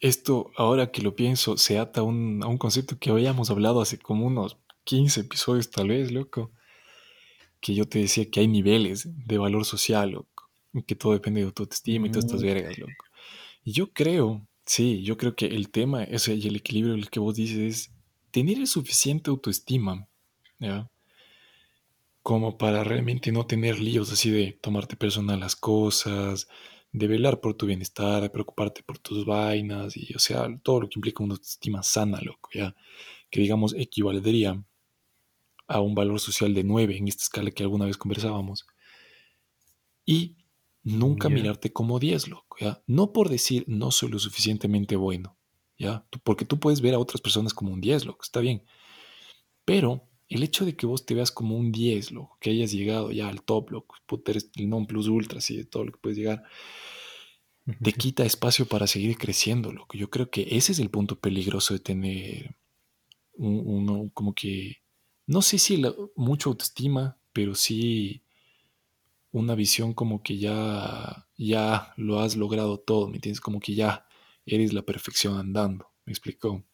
esto, 0.00 0.50
ahora 0.56 0.90
que 0.90 1.02
lo 1.02 1.14
pienso, 1.14 1.56
se 1.56 1.78
ata 1.78 2.00
a 2.00 2.04
un, 2.04 2.40
concepto 2.58 2.98
que 2.98 3.10
habíamos 3.10 3.50
hablado 3.50 3.80
hace 3.80 3.98
como 3.98 4.26
unos 4.26 4.58
15 4.84 5.20
episodios, 5.22 5.70
tal 5.70 5.88
vez, 5.88 6.12
loco. 6.12 6.52
Que 7.60 7.74
yo 7.74 7.88
te 7.88 8.00
decía 8.00 8.30
que 8.30 8.40
hay 8.40 8.48
niveles 8.48 9.08
de 9.26 9.38
valor 9.38 9.64
social, 9.64 10.10
loco. 10.10 10.50
Que 10.86 10.94
todo 10.94 11.14
depende 11.14 11.44
de 11.44 11.52
tu 11.52 11.62
autoestima 11.62 12.06
y 12.06 12.10
todas 12.10 12.26
estas 12.26 12.42
vergas, 12.42 12.78
loco. 12.78 13.04
Y 13.64 13.72
yo 13.72 13.92
creo, 13.92 14.46
sí, 14.64 15.02
yo 15.02 15.16
creo 15.16 15.34
que 15.34 15.46
el 15.46 15.70
tema, 15.70 16.04
ese 16.04 16.34
y 16.34 16.46
el 16.46 16.56
equilibrio 16.56 16.94
el 16.94 17.10
que 17.10 17.18
vos 17.18 17.34
dices 17.34 17.58
es 17.58 17.92
tener 18.30 18.58
el 18.58 18.66
suficiente 18.66 19.30
autoestima, 19.30 20.06
¿ya? 20.60 20.90
Como 22.22 22.58
para 22.58 22.84
realmente 22.84 23.32
no 23.32 23.46
tener 23.46 23.80
líos 23.80 24.12
así 24.12 24.30
de 24.30 24.58
tomarte 24.60 24.96
personal 24.96 25.40
las 25.40 25.56
cosas, 25.56 26.48
de 26.96 27.08
velar 27.08 27.40
por 27.40 27.54
tu 27.54 27.66
bienestar, 27.66 28.22
de 28.22 28.30
preocuparte 28.30 28.82
por 28.82 28.98
tus 28.98 29.26
vainas 29.26 29.98
y, 29.98 30.14
o 30.14 30.18
sea, 30.18 30.48
todo 30.62 30.80
lo 30.80 30.88
que 30.88 30.98
implica 30.98 31.22
una 31.22 31.34
autoestima 31.34 31.82
sana, 31.82 32.18
loco, 32.22 32.48
ya, 32.54 32.74
que 33.30 33.40
digamos 33.40 33.74
equivaldría 33.74 34.64
a 35.68 35.80
un 35.80 35.94
valor 35.94 36.20
social 36.20 36.54
de 36.54 36.64
9 36.64 36.96
en 36.96 37.08
esta 37.08 37.24
escala 37.24 37.50
que 37.50 37.62
alguna 37.62 37.84
vez 37.84 37.98
conversábamos. 37.98 38.66
Y 40.06 40.38
nunca 40.82 41.28
mirarte 41.28 41.70
como 41.70 41.98
10, 41.98 42.28
loco, 42.28 42.56
ya, 42.60 42.82
no 42.86 43.12
por 43.12 43.28
decir 43.28 43.64
no 43.66 43.90
soy 43.90 44.08
lo 44.08 44.18
suficientemente 44.18 44.96
bueno, 44.96 45.36
ya, 45.76 46.06
porque 46.24 46.46
tú 46.46 46.58
puedes 46.58 46.80
ver 46.80 46.94
a 46.94 46.98
otras 46.98 47.20
personas 47.20 47.52
como 47.52 47.72
un 47.72 47.82
10, 47.82 48.06
loco, 48.06 48.22
está 48.22 48.40
bien, 48.40 48.64
pero 49.66 50.08
el 50.28 50.42
hecho 50.42 50.64
de 50.64 50.76
que 50.76 50.86
vos 50.86 51.06
te 51.06 51.14
veas 51.14 51.30
como 51.30 51.56
un 51.56 51.72
10, 51.72 52.12
loco, 52.12 52.36
que 52.40 52.50
hayas 52.50 52.72
llegado 52.72 53.12
ya 53.12 53.28
al 53.28 53.42
top, 53.42 53.70
loco, 53.70 53.96
eres 54.26 54.50
el 54.56 54.68
non 54.68 54.86
plus 54.86 55.08
ultra, 55.08 55.38
así 55.38 55.56
de 55.56 55.64
todo 55.64 55.84
lo 55.84 55.92
que 55.92 55.98
puedes 55.98 56.18
llegar, 56.18 56.42
te 57.82 57.92
quita 57.92 58.24
espacio 58.24 58.66
para 58.66 58.86
seguir 58.86 59.16
creciendo, 59.18 59.72
loco. 59.72 59.96
Yo 59.96 60.08
creo 60.10 60.30
que 60.30 60.46
ese 60.50 60.72
es 60.72 60.78
el 60.78 60.90
punto 60.90 61.18
peligroso 61.18 61.74
de 61.74 61.80
tener 61.80 62.56
uno 63.34 64.10
como 64.14 64.34
que, 64.34 64.78
no 65.26 65.42
sé 65.42 65.58
si 65.58 65.76
la, 65.76 65.92
mucho 66.14 66.50
autoestima, 66.50 67.18
pero 67.32 67.54
sí 67.54 68.22
una 69.32 69.54
visión 69.54 69.92
como 69.94 70.22
que 70.22 70.38
ya, 70.38 71.28
ya 71.36 71.92
lo 71.96 72.20
has 72.20 72.36
logrado 72.36 72.78
todo, 72.78 73.08
¿me 73.08 73.16
entiendes? 73.16 73.40
Como 73.40 73.60
que 73.60 73.74
ya 73.74 74.06
eres 74.46 74.72
la 74.72 74.82
perfección 74.82 75.38
andando, 75.38 75.92
¿me 76.06 76.12
explicó? 76.12 76.64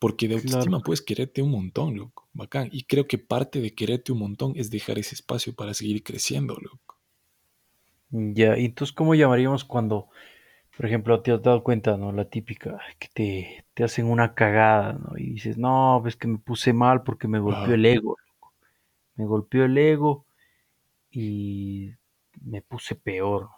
Porque 0.00 0.28
de 0.28 0.34
autoestima 0.34 0.80
puedes 0.80 1.02
quererte 1.02 1.42
un 1.42 1.50
montón, 1.50 1.96
loco, 1.96 2.28
bacán. 2.32 2.68
Y 2.72 2.84
creo 2.84 3.06
que 3.06 3.18
parte 3.18 3.60
de 3.60 3.74
quererte 3.74 4.12
un 4.12 4.18
montón 4.18 4.52
es 4.56 4.70
dejar 4.70 4.98
ese 4.98 5.14
espacio 5.14 5.54
para 5.54 5.74
seguir 5.74 6.02
creciendo, 6.02 6.56
loco. 6.60 6.98
Ya, 8.10 8.58
y 8.58 8.66
entonces, 8.66 8.94
¿cómo 8.94 9.14
llamaríamos 9.14 9.64
cuando, 9.64 10.08
por 10.76 10.86
ejemplo, 10.86 11.22
te 11.22 11.32
has 11.32 11.42
dado 11.42 11.64
cuenta, 11.64 11.96
¿no? 11.96 12.12
La 12.12 12.26
típica, 12.28 12.78
que 12.98 13.08
te, 13.14 13.64
te 13.74 13.84
hacen 13.84 14.06
una 14.06 14.34
cagada, 14.34 14.94
¿no? 14.94 15.16
Y 15.16 15.30
dices, 15.32 15.58
no, 15.58 16.00
ves 16.02 16.16
que 16.16 16.28
me 16.28 16.38
puse 16.38 16.72
mal 16.72 17.02
porque 17.04 17.28
me 17.28 17.38
golpeó 17.38 17.74
el 17.74 17.86
ego, 17.86 18.16
loco. 18.26 18.52
Me 19.16 19.26
golpeó 19.26 19.64
el 19.64 19.78
ego 19.78 20.26
y 21.10 21.92
me 22.42 22.62
puse 22.62 22.94
peor. 22.96 23.48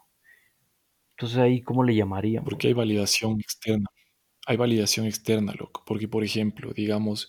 Entonces 1.16 1.38
ahí, 1.38 1.62
¿cómo 1.62 1.84
le 1.84 1.94
llamaríamos? 1.94 2.48
Porque 2.48 2.68
hay 2.68 2.74
validación 2.74 3.40
externa. 3.40 3.86
Hay 4.46 4.56
validación 4.56 5.06
externa, 5.06 5.54
loco. 5.58 5.82
Porque, 5.86 6.08
por 6.08 6.24
ejemplo, 6.24 6.72
digamos, 6.72 7.28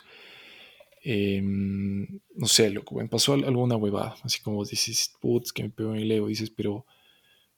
em, 1.04 2.20
no 2.36 2.48
sé, 2.48 2.70
loco, 2.70 2.96
me 2.96 3.08
pasó 3.08 3.34
alguna 3.34 3.76
huevada. 3.78 4.16
Así 4.24 4.42
como 4.42 4.58
vos 4.58 4.70
dices, 4.70 5.14
putz, 5.20 5.52
que 5.54 5.64
me 5.64 5.70
pegó 5.70 5.94
en 5.96 6.02
el 6.02 6.12
ego. 6.12 6.28
Dices, 6.28 6.50
pero, 6.50 6.86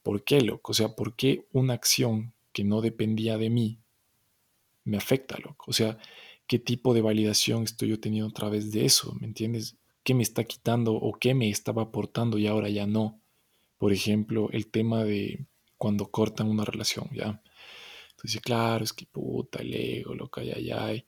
¿por 0.04 0.24
qué, 0.24 0.42
loco? 0.42 0.72
O 0.72 0.76
sea, 0.76 0.90
¿por 0.96 1.16
qué 1.16 1.48
una 1.52 1.74
acción 1.74 2.34
que 2.54 2.64
no 2.64 2.82
dependía 2.82 3.38
de 3.38 3.50
mí 3.50 3.80
me 4.84 4.98
afecta, 4.98 5.38
loco? 5.40 5.66
O 5.68 5.74
sea, 5.74 5.98
¿qué 6.48 6.60
tipo 6.60 6.94
de 6.94 7.02
validación 7.02 7.64
estoy 7.64 7.90
yo 7.90 8.00
teniendo 8.00 8.30
a 8.30 8.34
través 8.34 8.72
de 8.72 8.86
eso? 8.86 9.14
¿Me 9.20 9.28
entiendes? 9.28 9.78
¿Qué 10.04 10.14
me 10.14 10.24
está 10.24 10.44
quitando 10.46 10.94
o 10.94 11.14
qué 11.14 11.34
me 11.34 11.50
estaba 11.50 11.84
aportando 11.84 12.38
y 12.38 12.48
ahora 12.48 12.70
ya 12.70 12.88
no? 12.88 13.22
Por 13.78 13.94
ejemplo, 13.94 14.50
el 14.52 14.68
tema 14.68 15.04
de 15.04 15.46
cuando 15.78 16.10
cortan 16.10 16.48
una 16.50 16.66
relación, 16.66 17.10
¿ya? 17.14 17.42
Entonces, 18.18 18.42
claro, 18.42 18.84
es 18.84 18.94
que 18.94 19.06
puta, 19.06 19.60
el 19.62 19.74
ego, 19.76 20.16
loco, 20.16 20.40
ay, 20.40 20.52
ay, 20.56 20.72
ay. 20.72 21.06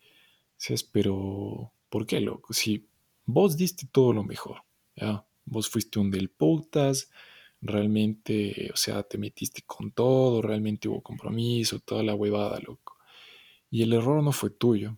Dices, 0.57 0.83
pero, 0.83 1.73
¿por 1.89 2.05
qué, 2.05 2.19
loco? 2.19 2.53
Si 2.53 2.87
vos 3.25 3.57
diste 3.57 3.87
todo 3.91 4.13
lo 4.13 4.23
mejor, 4.23 4.63
¿ya? 4.95 5.25
Vos 5.45 5.69
fuiste 5.69 5.97
un 5.97 6.11
del 6.11 6.29
putas, 6.29 7.09
realmente, 7.61 8.69
o 8.71 8.77
sea, 8.77 9.01
te 9.03 9.17
metiste 9.17 9.63
con 9.65 9.91
todo, 9.91 10.41
realmente 10.43 10.87
hubo 10.87 11.01
compromiso, 11.01 11.79
toda 11.79 12.03
la 12.03 12.13
huevada, 12.13 12.59
loco. 12.59 12.97
Y 13.71 13.81
el 13.83 13.93
error 13.93 14.23
no 14.23 14.31
fue 14.31 14.51
tuyo. 14.51 14.97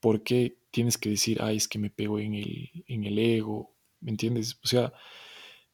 ¿Por 0.00 0.22
qué 0.22 0.58
tienes 0.70 0.96
que 0.96 1.10
decir, 1.10 1.42
ay, 1.42 1.58
es 1.58 1.68
que 1.68 1.78
me 1.78 1.90
pego 1.90 2.18
en 2.18 2.34
el, 2.34 2.70
en 2.86 3.04
el 3.04 3.18
ego? 3.18 3.74
¿Me 4.00 4.10
entiendes? 4.12 4.58
O 4.64 4.66
sea, 4.66 4.92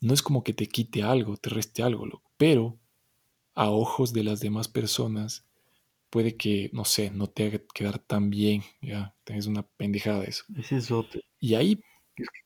no 0.00 0.14
es 0.14 0.22
como 0.22 0.42
que 0.42 0.54
te 0.54 0.66
quite 0.66 1.02
algo, 1.04 1.36
te 1.36 1.50
reste 1.50 1.82
algo, 1.82 2.06
loco. 2.06 2.32
Pero 2.36 2.78
a 3.54 3.70
ojos 3.70 4.12
de 4.12 4.24
las 4.24 4.40
demás 4.40 4.68
personas 4.68 5.44
puede 6.10 6.36
que, 6.36 6.70
no 6.72 6.84
sé, 6.84 7.10
no 7.10 7.26
te 7.26 7.46
haga 7.46 7.60
quedar 7.74 7.98
tan 7.98 8.28
bien, 8.28 8.62
ya, 8.82 9.14
tenés 9.24 9.46
una 9.46 9.62
pendejada 9.62 10.20
de 10.20 10.26
eso. 10.26 10.44
Ese 10.56 10.76
es 10.76 10.90
otro. 10.90 11.20
Y 11.40 11.54
ahí, 11.54 11.80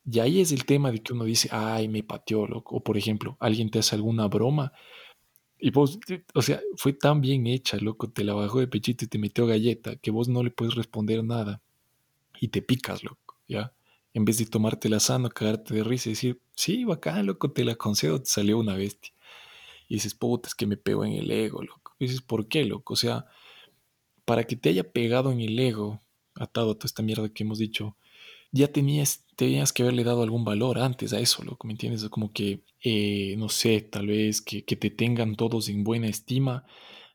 y 0.04 0.20
ahí 0.20 0.40
es 0.40 0.52
el 0.52 0.64
tema 0.64 0.92
de 0.92 1.02
que 1.02 1.12
uno 1.12 1.24
dice, 1.24 1.48
ay, 1.50 1.88
me 1.88 2.04
pateó, 2.04 2.46
loco. 2.46 2.76
O 2.76 2.84
por 2.84 2.96
ejemplo, 2.96 3.36
alguien 3.40 3.70
te 3.70 3.80
hace 3.80 3.96
alguna 3.96 4.28
broma 4.28 4.72
y 5.58 5.70
vos, 5.70 5.98
o 6.34 6.42
sea, 6.42 6.60
fue 6.76 6.92
tan 6.92 7.20
bien 7.20 7.46
hecha, 7.46 7.78
loco, 7.78 8.10
te 8.10 8.24
la 8.24 8.34
bajó 8.34 8.60
de 8.60 8.68
pechito 8.68 9.04
y 9.04 9.08
te 9.08 9.18
metió 9.18 9.46
galleta 9.46 9.96
que 9.96 10.10
vos 10.10 10.28
no 10.28 10.42
le 10.42 10.50
puedes 10.50 10.74
responder 10.74 11.24
nada 11.24 11.62
y 12.40 12.48
te 12.48 12.62
picas, 12.62 13.02
loco, 13.04 13.40
¿ya? 13.48 13.72
En 14.14 14.24
vez 14.24 14.38
de 14.38 14.46
tomártela 14.46 15.00
sano, 15.00 15.30
cagarte 15.30 15.74
de 15.74 15.84
risa 15.84 16.10
y 16.10 16.12
decir, 16.12 16.40
sí, 16.54 16.84
bacán, 16.84 17.26
loco, 17.26 17.52
te 17.52 17.64
la 17.64 17.76
concedo, 17.76 18.20
te 18.20 18.26
salió 18.26 18.58
una 18.58 18.76
bestia. 18.76 19.12
Y 19.88 19.94
dices, 19.94 20.14
puta, 20.14 20.48
es 20.48 20.54
que 20.54 20.66
me 20.66 20.76
pegó 20.76 21.04
en 21.04 21.12
el 21.12 21.30
ego, 21.30 21.62
loco. 21.62 21.94
Dices, 21.98 22.20
¿por 22.22 22.48
qué, 22.48 22.64
loco? 22.64 22.94
O 22.94 22.96
sea, 22.96 23.26
para 24.24 24.44
que 24.44 24.56
te 24.56 24.70
haya 24.70 24.92
pegado 24.92 25.32
en 25.32 25.40
el 25.40 25.58
ego, 25.58 26.00
atado 26.34 26.72
a 26.72 26.74
toda 26.74 26.86
esta 26.86 27.02
mierda 27.02 27.28
que 27.28 27.44
hemos 27.44 27.58
dicho, 27.58 27.96
ya 28.52 28.68
tenías, 28.68 29.24
tenías 29.36 29.72
que 29.72 29.82
haberle 29.82 30.04
dado 30.04 30.22
algún 30.22 30.44
valor 30.44 30.78
antes 30.78 31.12
a 31.12 31.20
eso, 31.20 31.42
loco, 31.44 31.66
¿me 31.66 31.72
entiendes? 31.72 32.08
Como 32.08 32.32
que, 32.32 32.60
eh, 32.82 33.34
no 33.38 33.48
sé, 33.48 33.80
tal 33.80 34.08
vez 34.08 34.40
que, 34.40 34.64
que 34.64 34.76
te 34.76 34.90
tengan 34.90 35.36
todos 35.36 35.68
en 35.68 35.84
buena 35.84 36.08
estima, 36.08 36.64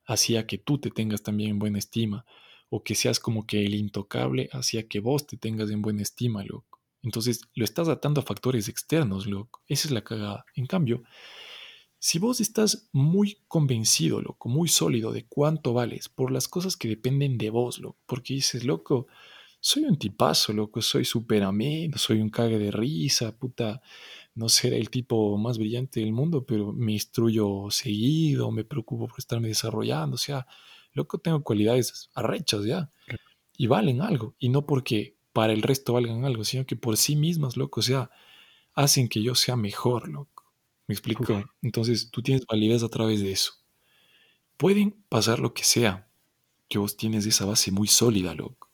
hacía 0.06 0.48
que 0.48 0.58
tú 0.58 0.78
te 0.80 0.92
tengas 0.92 1.24
también 1.24 1.52
en 1.52 1.60
buena 1.60 1.80
estima, 1.80 2.26
o 2.70 2.84
que 2.84 2.96
seas 2.96 3.20
como 3.20 3.46
que 3.46 3.66
el 3.66 3.76
intocable, 3.76 4.50
hacía 4.54 4.88
que 4.88 5.00
vos 5.00 5.28
te 5.28 5.38
tengas 5.38 5.70
en 5.72 5.82
buena 5.82 6.02
estima, 6.04 6.44
loco. 6.44 6.80
Entonces 7.04 7.42
lo 7.56 7.66
estás 7.66 7.90
atando 7.90 8.22
a 8.22 8.24
factores 8.24 8.70
externos, 8.70 9.26
loco. 9.28 9.62
Esa 9.68 9.88
es 9.88 9.92
la 9.92 10.04
cagada. 10.04 10.46
En 10.56 10.68
cambio, 10.68 11.04
si 12.04 12.18
vos 12.18 12.42
estás 12.42 12.90
muy 12.94 13.38
convencido, 13.48 14.24
loco, 14.24 14.50
muy 14.50 14.68
sólido 14.70 15.12
de 15.12 15.28
cuánto 15.28 15.72
vales 15.72 16.10
por 16.10 16.32
las 16.32 16.48
cosas 16.48 16.76
que 16.76 16.88
dependen 16.88 17.38
de 17.38 17.52
vos, 17.52 17.78
loco, 17.78 18.00
porque 18.08 18.34
dices, 18.34 18.64
loco, 18.64 19.06
soy 19.60 19.84
un 19.84 20.00
tipazo, 20.00 20.52
loco, 20.52 20.82
soy 20.82 21.06
súper 21.06 21.44
ameno, 21.44 22.00
soy 22.00 22.20
un 22.20 22.32
cague 22.32 22.58
de 22.58 22.72
risa, 22.72 23.38
puta, 23.38 23.84
no 24.34 24.50
seré 24.50 24.80
el 24.80 24.90
tipo 24.90 25.38
más 25.38 25.60
brillante 25.60 26.00
del 26.00 26.12
mundo, 26.12 26.44
pero 26.44 26.74
me 26.74 26.94
instruyo 26.94 27.68
seguido, 27.70 28.50
me 28.50 28.64
preocupo 28.64 29.08
por 29.08 29.20
estarme 29.20 29.50
desarrollando, 29.50 30.16
o 30.16 30.18
sea, 30.18 30.48
loco, 30.94 31.20
tengo 31.20 31.44
cualidades 31.44 32.10
arrechas 32.16 32.66
ya, 32.66 32.90
y 33.56 33.68
valen 33.68 34.02
algo, 34.02 34.34
y 34.40 34.50
no 34.50 34.66
porque 34.66 35.18
para 35.34 35.54
el 35.54 35.62
resto 35.62 35.94
valgan 35.94 36.26
algo, 36.26 36.46
sino 36.46 36.66
que 36.66 36.76
por 36.76 36.98
sí 36.98 37.16
mismas, 37.16 37.58
loco, 37.58 37.82
o 37.82 37.84
sea, 37.84 38.10
hacen 38.74 39.08
que 39.08 39.22
yo 39.22 39.36
sea 39.36 39.56
mejor, 39.56 40.10
loco. 40.10 40.41
¿Me 40.88 40.94
explico? 40.94 41.44
Entonces 41.62 42.12
tú 42.12 42.22
tienes 42.22 42.46
validez 42.46 42.84
a 42.84 42.90
través 42.90 43.22
de 43.22 43.32
eso. 43.32 43.54
Pueden 44.58 44.92
pasar 45.10 45.40
lo 45.40 45.54
que 45.54 45.64
sea, 45.64 46.08
que 46.70 46.78
vos 46.78 46.98
tienes 46.98 47.26
esa 47.26 47.46
base 47.46 47.72
muy 47.72 47.88
sólida, 47.88 48.34
loco. 48.36 48.70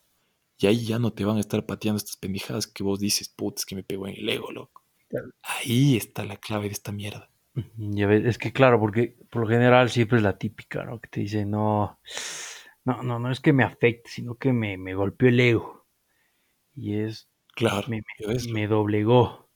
Y 0.58 0.68
ahí 0.68 0.86
ya 0.86 1.00
no 1.00 1.14
te 1.14 1.24
van 1.24 1.38
a 1.38 1.42
estar 1.42 1.66
pateando 1.66 1.98
estas 1.98 2.18
pendejadas 2.18 2.68
que 2.68 2.84
vos 2.84 3.00
dices, 3.00 3.30
putz, 3.30 3.66
que 3.66 3.76
me 3.76 3.84
pegó 3.84 4.08
en 4.08 4.16
el 4.16 4.28
ego, 4.28 4.52
loco. 4.52 4.84
Ahí 5.44 5.96
está 5.96 6.26
la 6.26 6.38
clave 6.38 6.66
de 6.66 6.74
esta 6.74 6.92
mierda. 6.92 7.30
Ya 7.78 8.08
ves, 8.08 8.26
es 8.26 8.38
que 8.38 8.52
claro, 8.52 8.80
porque 8.80 9.16
por 9.30 9.44
lo 9.44 9.48
general 9.48 9.90
siempre 9.90 10.18
es 10.18 10.24
la 10.24 10.38
típica, 10.38 10.84
¿no? 10.84 11.00
Que 11.00 11.10
te 11.10 11.22
dice, 11.22 11.46
no, 11.46 12.00
no, 12.84 13.04
no, 13.04 13.20
no 13.20 13.32
es 13.32 13.40
que 13.40 13.54
me 13.54 13.64
afecte, 13.64 14.10
sino 14.10 14.36
que 14.36 14.54
me, 14.54 14.78
me 14.78 14.96
golpeó 14.96 15.30
el 15.30 15.40
ego. 15.40 15.86
Y 16.76 17.00
es, 17.00 17.30
Claro, 17.58 17.88
me, 17.88 18.04
ves, 18.20 18.48
me 18.48 18.68
doblegó. 18.68 19.47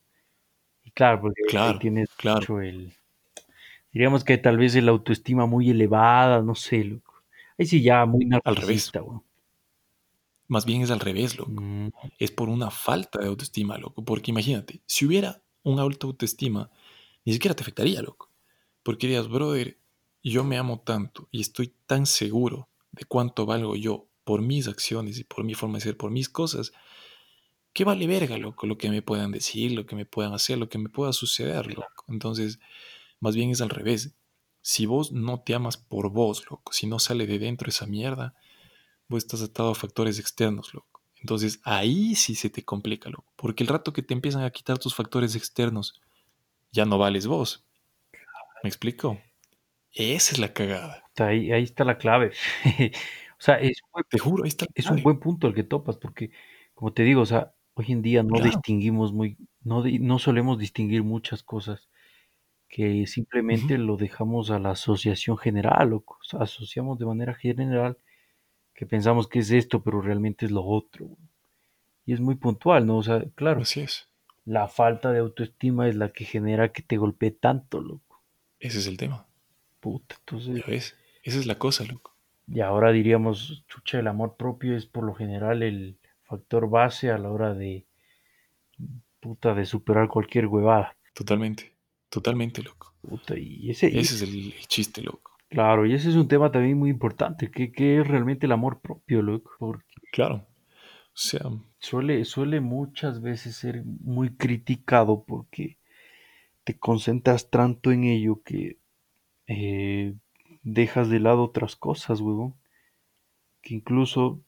Claro, 0.93 1.21
porque 1.21 1.43
claro, 1.47 1.79
tienes 1.79 2.09
claro. 2.17 2.39
mucho 2.39 2.61
el, 2.61 2.93
diríamos 3.91 4.23
que 4.23 4.37
tal 4.37 4.57
vez 4.57 4.75
el 4.75 4.89
autoestima 4.89 5.45
muy 5.45 5.69
elevada, 5.69 6.41
no 6.41 6.55
sé, 6.55 6.83
loco. 6.83 7.23
Ahí 7.57 7.65
sí 7.65 7.81
ya 7.81 8.05
muy 8.05 8.27
Al 8.43 8.55
revés. 8.55 8.91
Más 10.47 10.65
bien 10.65 10.81
es 10.81 10.91
al 10.91 10.99
revés, 10.99 11.37
loco. 11.37 11.51
Mm, 11.61 11.89
Es 12.19 12.31
por 12.31 12.49
una 12.49 12.69
falta 12.71 13.19
de 13.19 13.27
autoestima, 13.27 13.77
loco. 13.77 14.03
Porque 14.03 14.31
imagínate, 14.31 14.81
si 14.85 15.05
hubiera 15.05 15.41
un 15.63 15.79
alta 15.79 16.07
autoestima, 16.07 16.69
ni 17.25 17.33
siquiera 17.33 17.55
te 17.55 17.63
afectaría, 17.63 18.01
loco. 18.01 18.29
Porque 18.83 19.07
dirías, 19.07 19.29
brother, 19.29 19.77
yo 20.23 20.43
me 20.43 20.57
amo 20.57 20.81
tanto 20.81 21.27
y 21.31 21.41
estoy 21.41 21.73
tan 21.85 22.05
seguro 22.05 22.67
de 22.91 23.05
cuánto 23.05 23.45
valgo 23.45 23.75
yo 23.75 24.07
por 24.23 24.41
mis 24.41 24.67
acciones 24.67 25.19
y 25.19 25.23
por 25.23 25.43
mi 25.43 25.53
forma 25.53 25.75
de 25.77 25.81
ser, 25.81 25.97
por 25.97 26.11
mis 26.11 26.29
cosas, 26.29 26.73
que 27.73 27.83
vale 27.83 28.07
verga, 28.07 28.37
loco, 28.37 28.67
lo 28.67 28.77
que 28.77 28.89
me 28.89 29.01
puedan 29.01 29.31
decir, 29.31 29.71
lo 29.71 29.85
que 29.85 29.95
me 29.95 30.05
puedan 30.05 30.33
hacer, 30.33 30.57
lo 30.57 30.69
que 30.69 30.77
me 30.77 30.89
pueda 30.89 31.13
suceder, 31.13 31.67
loco. 31.67 32.05
Entonces, 32.07 32.59
más 33.19 33.35
bien 33.35 33.51
es 33.51 33.61
al 33.61 33.69
revés. 33.69 34.15
Si 34.61 34.85
vos 34.85 35.11
no 35.11 35.41
te 35.41 35.55
amas 35.55 35.77
por 35.77 36.11
vos, 36.11 36.45
loco, 36.49 36.73
si 36.73 36.87
no 36.87 36.99
sale 36.99 37.27
de 37.27 37.39
dentro 37.39 37.69
esa 37.69 37.87
mierda, 37.87 38.35
vos 39.07 39.23
estás 39.23 39.41
atado 39.41 39.71
a 39.71 39.75
factores 39.75 40.19
externos, 40.19 40.73
loco. 40.73 41.01
Entonces 41.21 41.61
ahí 41.63 42.15
sí 42.15 42.35
se 42.35 42.49
te 42.49 42.63
complica, 42.63 43.09
loco. 43.09 43.31
Porque 43.35 43.63
el 43.63 43.69
rato 43.69 43.93
que 43.93 44.03
te 44.03 44.13
empiezan 44.13 44.43
a 44.43 44.51
quitar 44.51 44.79
tus 44.79 44.95
factores 44.95 45.35
externos, 45.35 46.01
ya 46.71 46.85
no 46.85 46.97
vales 46.97 47.27
vos. 47.27 47.65
¿Me 48.63 48.69
explico? 48.69 49.19
Esa 49.93 50.33
es 50.33 50.39
la 50.39 50.53
cagada. 50.53 51.03
ahí, 51.17 51.51
ahí 51.51 51.63
está 51.63 51.83
la 51.83 51.97
clave. 51.97 52.31
O 53.41 53.43
sea, 53.43 53.55
es, 53.55 53.81
Te 54.07 54.19
juro, 54.19 54.43
ahí 54.43 54.49
está 54.49 54.65
la 54.65 54.71
es 54.75 54.85
un 54.85 55.01
buen 55.01 55.19
punto 55.19 55.47
el 55.47 55.55
que 55.55 55.63
topas, 55.63 55.97
porque, 55.97 56.29
como 56.75 56.93
te 56.93 57.01
digo, 57.01 57.21
o 57.21 57.25
sea, 57.25 57.55
hoy 57.81 57.91
en 57.91 58.01
día 58.01 58.23
no 58.23 58.35
Claro. 58.35 58.45
distinguimos 58.45 59.11
muy, 59.13 59.37
no, 59.63 59.83
di- 59.83 59.99
no 59.99 60.17
solemos 60.19 60.57
distinguir 60.57 61.03
muchas 61.03 61.43
cosas, 61.43 61.89
que 62.69 63.05
simplemente 63.05 63.77
lo 63.77 63.97
dejamos 63.97 64.49
a 64.49 64.57
la 64.59 64.71
asociación 64.71 65.37
general, 65.37 65.89
loco. 65.89 66.17
O 66.33 66.37
asociamos 66.41 66.97
de 66.99 67.05
manera 67.05 67.33
general 67.33 67.97
que 68.73 68.85
pensamos 68.85 69.27
que 69.27 69.39
es 69.39 69.51
esto, 69.51 69.83
pero 69.83 70.01
realmente 70.01 70.45
es 70.45 70.51
lo 70.51 70.63
otro. 70.63 71.05
güey. 71.07 71.19
Y 72.05 72.13
es 72.13 72.19
muy 72.21 72.35
puntual, 72.35 72.85
¿no? 72.87 72.97
O 72.97 73.03
sea, 73.03 73.23
claro, 73.35 73.61
Así 73.61 73.81
es. 73.81 74.07
la 74.45 74.67
falta 74.67 75.11
de 75.11 75.19
autoestima 75.19 75.87
es 75.89 75.95
la 75.95 76.13
que 76.13 76.23
genera 76.25 76.71
que 76.71 76.81
te 76.81 76.97
golpee 76.97 77.31
tanto, 77.31 77.81
loco. 77.81 78.23
Ese 78.59 78.79
es 78.79 78.87
el 78.87 78.97
tema. 78.97 79.27
Puta, 79.81 80.15
entonces, 80.19 80.55
Ya 80.57 80.63
ves. 80.71 80.95
Esa 81.23 81.39
es 81.39 81.45
la 81.45 81.55
cosa, 81.59 81.83
loco. 81.83 82.15
y 82.47 82.61
ahora 82.61 82.91
diríamos, 82.91 83.63
chucha, 83.67 83.99
el 83.99 84.07
amor 84.07 84.35
propio 84.37 84.75
es 84.77 84.85
por 84.85 85.03
lo 85.03 85.13
general 85.13 85.61
el 85.61 85.97
factor 86.31 86.69
base 86.69 87.11
a 87.11 87.17
la 87.17 87.29
hora 87.29 87.53
de, 87.53 87.85
puta, 89.19 89.53
de 89.53 89.65
superar 89.65 90.07
cualquier 90.07 90.47
huevada. 90.47 90.95
Totalmente. 91.13 91.71
Totalmente, 92.09 92.61
loco. 92.63 92.93
Puta, 93.01 93.37
y 93.37 93.69
ese, 93.69 93.87
Ese 93.87 94.15
es 94.15 94.21
el, 94.23 94.53
el 94.53 94.67
chiste, 94.67 95.01
loco. 95.01 95.31
claro, 95.49 95.85
y 95.85 95.93
ese 95.93 96.09
es 96.09 96.15
un 96.15 96.27
tema 96.27 96.51
también 96.51 96.77
muy 96.77 96.89
importante, 96.89 97.49
¿qué, 97.51 97.71
qué 97.71 97.99
es 97.99 98.07
realmente 98.07 98.45
el 98.45 98.51
amor 98.51 98.79
propio, 98.81 99.21
loco? 99.21 99.51
Porque 99.59 99.85
Claro. 100.11 100.35
O 101.13 101.17
sea, 101.23 101.41
suele, 101.79 102.23
suele 102.25 102.61
muchas 102.61 103.21
veces 103.21 103.55
ser 103.55 103.83
muy 103.85 104.29
criticado 104.35 105.23
porque 105.25 105.77
te 106.63 106.77
concentras 106.77 107.49
tanto 107.49 107.91
en 107.91 108.03
ello 108.05 108.41
que 108.43 108.77
eh, 109.47 110.15
dejas 110.63 111.09
de 111.09 111.19
lado 111.19 111.43
otras 111.43 111.75
cosas, 111.75 112.21
huevón. 112.21 112.55
Que 113.61 113.75
incluso 113.75 114.41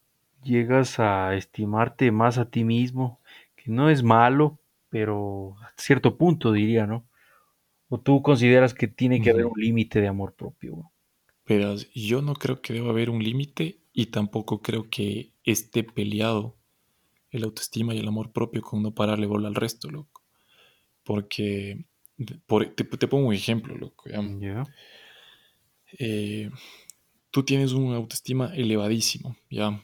llegas 0.43 0.99
a 0.99 1.35
estimarte 1.35 2.11
más 2.11 2.37
a 2.37 2.49
ti 2.49 2.63
mismo, 2.63 3.21
que 3.55 3.71
no 3.71 3.89
es 3.89 4.03
malo, 4.03 4.59
pero 4.89 5.55
a 5.61 5.73
cierto 5.77 6.17
punto 6.17 6.51
diría, 6.51 6.87
¿no? 6.87 7.07
¿O 7.89 7.99
tú 8.01 8.21
consideras 8.23 8.73
que 8.73 8.87
tiene 8.87 9.21
que 9.21 9.31
haber 9.31 9.45
un 9.47 9.59
límite 9.61 10.01
de 10.01 10.07
amor 10.09 10.35
propio? 10.35 10.91
Verás, 11.47 11.89
yo 11.93 12.21
no 12.21 12.33
creo 12.35 12.61
que 12.61 12.73
deba 12.73 12.89
haber 12.91 13.09
un 13.09 13.23
límite 13.23 13.79
y 13.93 14.07
tampoco 14.07 14.61
creo 14.61 14.89
que 14.89 15.33
esté 15.43 15.83
peleado 15.83 16.57
el 17.31 17.43
autoestima 17.45 17.95
y 17.95 17.99
el 17.99 18.07
amor 18.09 18.31
propio 18.33 18.61
con 18.63 18.83
no 18.83 18.93
pararle 18.95 19.27
bola 19.27 19.47
al 19.49 19.55
resto, 19.55 19.91
loco. 19.91 20.23
Porque, 21.03 21.85
por- 22.47 22.67
te, 22.75 22.83
te 22.85 23.07
pongo 23.09 23.27
un 23.29 23.35
ejemplo, 23.35 23.77
loco. 23.77 24.09
¿ya? 24.09 24.21
Ya. 24.39 24.65
Eh, 25.99 26.49
tú 27.31 27.43
tienes 27.45 27.73
un 27.73 27.93
autoestima 27.93 28.53
elevadísimo, 28.55 29.37
¿ya? 29.49 29.83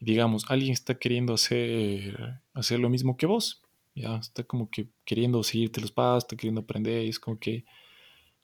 Digamos, 0.00 0.44
alguien 0.48 0.72
está 0.72 0.98
queriendo 0.98 1.34
hacer, 1.34 2.40
hacer 2.54 2.80
lo 2.80 2.90
mismo 2.90 3.16
que 3.16 3.26
vos, 3.26 3.62
¿ya? 3.94 4.16
Está 4.16 4.44
como 4.44 4.70
que 4.70 4.88
queriendo 5.04 5.42
seguirte 5.42 5.80
los 5.80 5.92
pasos, 5.92 6.24
está 6.24 6.36
queriendo 6.36 6.62
aprender, 6.62 7.04
y 7.04 7.08
es 7.08 7.18
como 7.18 7.38
que, 7.38 7.64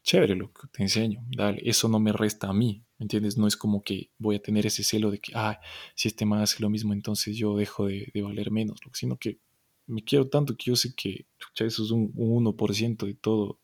chévere, 0.02 0.34
loco, 0.34 0.68
te 0.72 0.82
enseño, 0.82 1.22
dale, 1.36 1.60
eso 1.64 1.88
no 1.88 2.00
me 2.00 2.12
resta 2.12 2.48
a 2.48 2.52
mí, 2.52 2.82
¿me 2.98 3.04
entiendes? 3.04 3.36
No 3.36 3.46
es 3.46 3.56
como 3.56 3.82
que 3.82 4.10
voy 4.18 4.36
a 4.36 4.42
tener 4.42 4.66
ese 4.66 4.82
celo 4.82 5.10
de 5.10 5.18
que, 5.18 5.32
ah, 5.34 5.60
si 5.94 6.08
este 6.08 6.24
man 6.24 6.40
hace 6.40 6.62
lo 6.62 6.70
mismo, 6.70 6.92
entonces 6.92 7.36
yo 7.36 7.56
dejo 7.56 7.86
de, 7.86 8.10
de 8.12 8.22
valer 8.22 8.50
menos, 8.50 8.80
sino 8.92 9.16
que 9.18 9.38
me 9.86 10.02
quiero 10.02 10.28
tanto 10.28 10.56
que 10.56 10.64
yo 10.66 10.76
sé 10.76 10.94
que, 10.94 11.26
chucha, 11.38 11.64
eso 11.64 11.84
es 11.84 11.90
un, 11.90 12.12
un 12.14 12.44
1% 12.44 13.06
de 13.06 13.14
todo, 13.14 13.58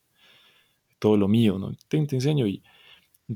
todo 0.99 1.17
lo 1.17 1.29
mío, 1.29 1.59
¿no? 1.59 1.73
Te, 1.89 2.05
te 2.07 2.17
enseño 2.17 2.47
y 2.47 2.63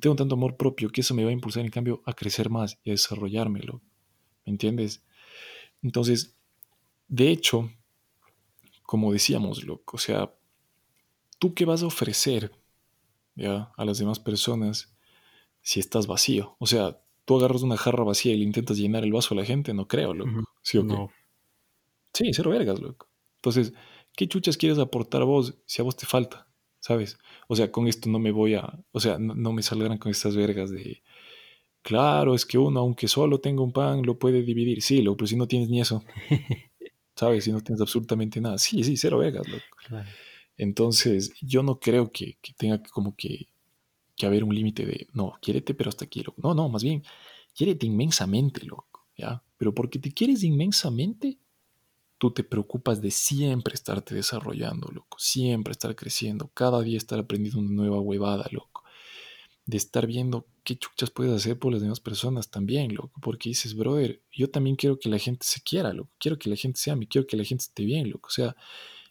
tengo 0.00 0.16
tanto 0.16 0.34
amor 0.34 0.56
propio 0.56 0.90
que 0.90 1.02
eso 1.02 1.14
me 1.14 1.24
va 1.24 1.30
a 1.30 1.34
impulsar, 1.34 1.64
en 1.64 1.70
cambio, 1.70 2.02
a 2.06 2.12
crecer 2.12 2.50
más 2.50 2.78
y 2.84 2.90
a 2.90 2.92
desarrollármelo, 2.92 3.80
¿me 4.44 4.52
entiendes? 4.52 5.02
Entonces, 5.82 6.36
de 7.08 7.30
hecho, 7.30 7.70
como 8.82 9.12
decíamos, 9.12 9.64
loco, 9.64 9.96
o 9.96 10.00
sea, 10.00 10.32
¿tú 11.38 11.54
qué 11.54 11.64
vas 11.64 11.82
a 11.82 11.86
ofrecer 11.86 12.52
¿ya? 13.34 13.72
a 13.76 13.84
las 13.84 13.98
demás 13.98 14.20
personas 14.20 14.94
si 15.60 15.80
estás 15.80 16.06
vacío? 16.06 16.56
O 16.58 16.66
sea, 16.66 17.00
tú 17.24 17.36
agarras 17.36 17.62
una 17.62 17.76
jarra 17.76 18.04
vacía 18.04 18.32
y 18.32 18.38
le 18.38 18.44
intentas 18.44 18.76
llenar 18.78 19.04
el 19.04 19.12
vaso 19.12 19.34
a 19.34 19.36
la 19.36 19.44
gente, 19.44 19.74
no 19.74 19.88
creo, 19.88 20.14
loco. 20.14 20.44
¿Sí 20.62 20.78
o 20.78 20.82
qué? 20.82 20.94
No. 20.94 21.10
Sí, 22.12 22.30
cero 22.32 22.50
vergas, 22.50 22.80
loco. 22.80 23.08
Entonces, 23.36 23.72
¿qué 24.16 24.28
chuchas 24.28 24.56
quieres 24.56 24.78
aportar 24.78 25.24
vos 25.24 25.54
si 25.66 25.80
a 25.80 25.84
vos 25.84 25.96
te 25.96 26.06
falta? 26.06 26.46
¿Sabes? 26.78 27.18
O 27.48 27.56
sea, 27.56 27.70
con 27.70 27.86
esto 27.86 28.10
no 28.10 28.18
me 28.18 28.32
voy 28.32 28.54
a. 28.54 28.78
O 28.90 29.00
sea, 29.00 29.18
no, 29.18 29.34
no 29.34 29.52
me 29.52 29.62
salgan 29.62 29.98
con 29.98 30.10
estas 30.10 30.36
vergas 30.36 30.70
de. 30.70 31.02
Claro, 31.82 32.34
es 32.34 32.46
que 32.46 32.58
uno, 32.58 32.80
aunque 32.80 33.08
solo 33.08 33.40
tenga 33.40 33.62
un 33.62 33.72
pan, 33.72 34.02
lo 34.02 34.18
puede 34.18 34.42
dividir. 34.42 34.82
Sí, 34.82 35.02
loco, 35.02 35.18
pero 35.18 35.26
si 35.26 35.36
no 35.36 35.48
tienes 35.48 35.68
ni 35.68 35.80
eso, 35.80 36.04
¿sabes? 37.16 37.44
Si 37.44 37.52
no 37.52 37.60
tienes 37.60 37.80
absolutamente 37.80 38.40
nada. 38.40 38.58
Sí, 38.58 38.84
sí, 38.84 38.96
cero 38.96 39.18
vergas, 39.18 39.48
loco. 39.48 39.64
Claro. 39.86 40.08
Entonces, 40.56 41.32
yo 41.40 41.62
no 41.62 41.80
creo 41.80 42.10
que, 42.12 42.38
que 42.40 42.52
tenga 42.52 42.80
como 42.82 43.16
que, 43.16 43.48
que 44.16 44.26
haber 44.26 44.44
un 44.44 44.54
límite 44.54 44.86
de, 44.86 45.08
no, 45.12 45.34
quiérete, 45.40 45.74
pero 45.74 45.88
hasta 45.88 46.04
aquí, 46.04 46.22
loco. 46.22 46.40
No, 46.42 46.54
no, 46.54 46.68
más 46.68 46.84
bien, 46.84 47.02
quiérete 47.54 47.86
inmensamente, 47.86 48.64
loco, 48.64 49.06
¿ya? 49.16 49.42
Pero 49.56 49.74
porque 49.74 49.98
te 49.98 50.12
quieres 50.12 50.44
inmensamente, 50.44 51.38
tú 52.18 52.30
te 52.30 52.44
preocupas 52.44 53.00
de 53.02 53.10
siempre 53.10 53.74
estarte 53.74 54.14
desarrollando, 54.14 54.88
loco, 54.92 55.18
siempre 55.18 55.72
estar 55.72 55.94
creciendo, 55.96 56.50
cada 56.54 56.80
día 56.82 56.96
estar 56.96 57.18
aprendiendo 57.18 57.60
una 57.60 57.72
nueva 57.72 58.00
huevada, 58.00 58.46
loco, 58.52 58.71
de 59.72 59.78
estar 59.78 60.06
viendo 60.06 60.46
qué 60.64 60.76
chuchas 60.76 61.10
puedes 61.10 61.32
hacer 61.32 61.58
por 61.58 61.72
las 61.72 61.80
demás 61.80 61.98
personas 61.98 62.50
también, 62.50 62.94
loco, 62.94 63.18
porque 63.22 63.48
dices, 63.48 63.74
brother, 63.74 64.22
yo 64.30 64.50
también 64.50 64.76
quiero 64.76 64.98
que 64.98 65.08
la 65.08 65.18
gente 65.18 65.46
se 65.46 65.62
quiera, 65.62 65.94
loco, 65.94 66.10
quiero 66.18 66.38
que 66.38 66.50
la 66.50 66.56
gente 66.56 66.78
se 66.78 66.90
ame, 66.90 67.08
quiero 67.08 67.26
que 67.26 67.38
la 67.38 67.44
gente 67.44 67.62
esté 67.62 67.84
bien, 67.84 68.10
loco, 68.10 68.28
o 68.28 68.30
sea, 68.30 68.54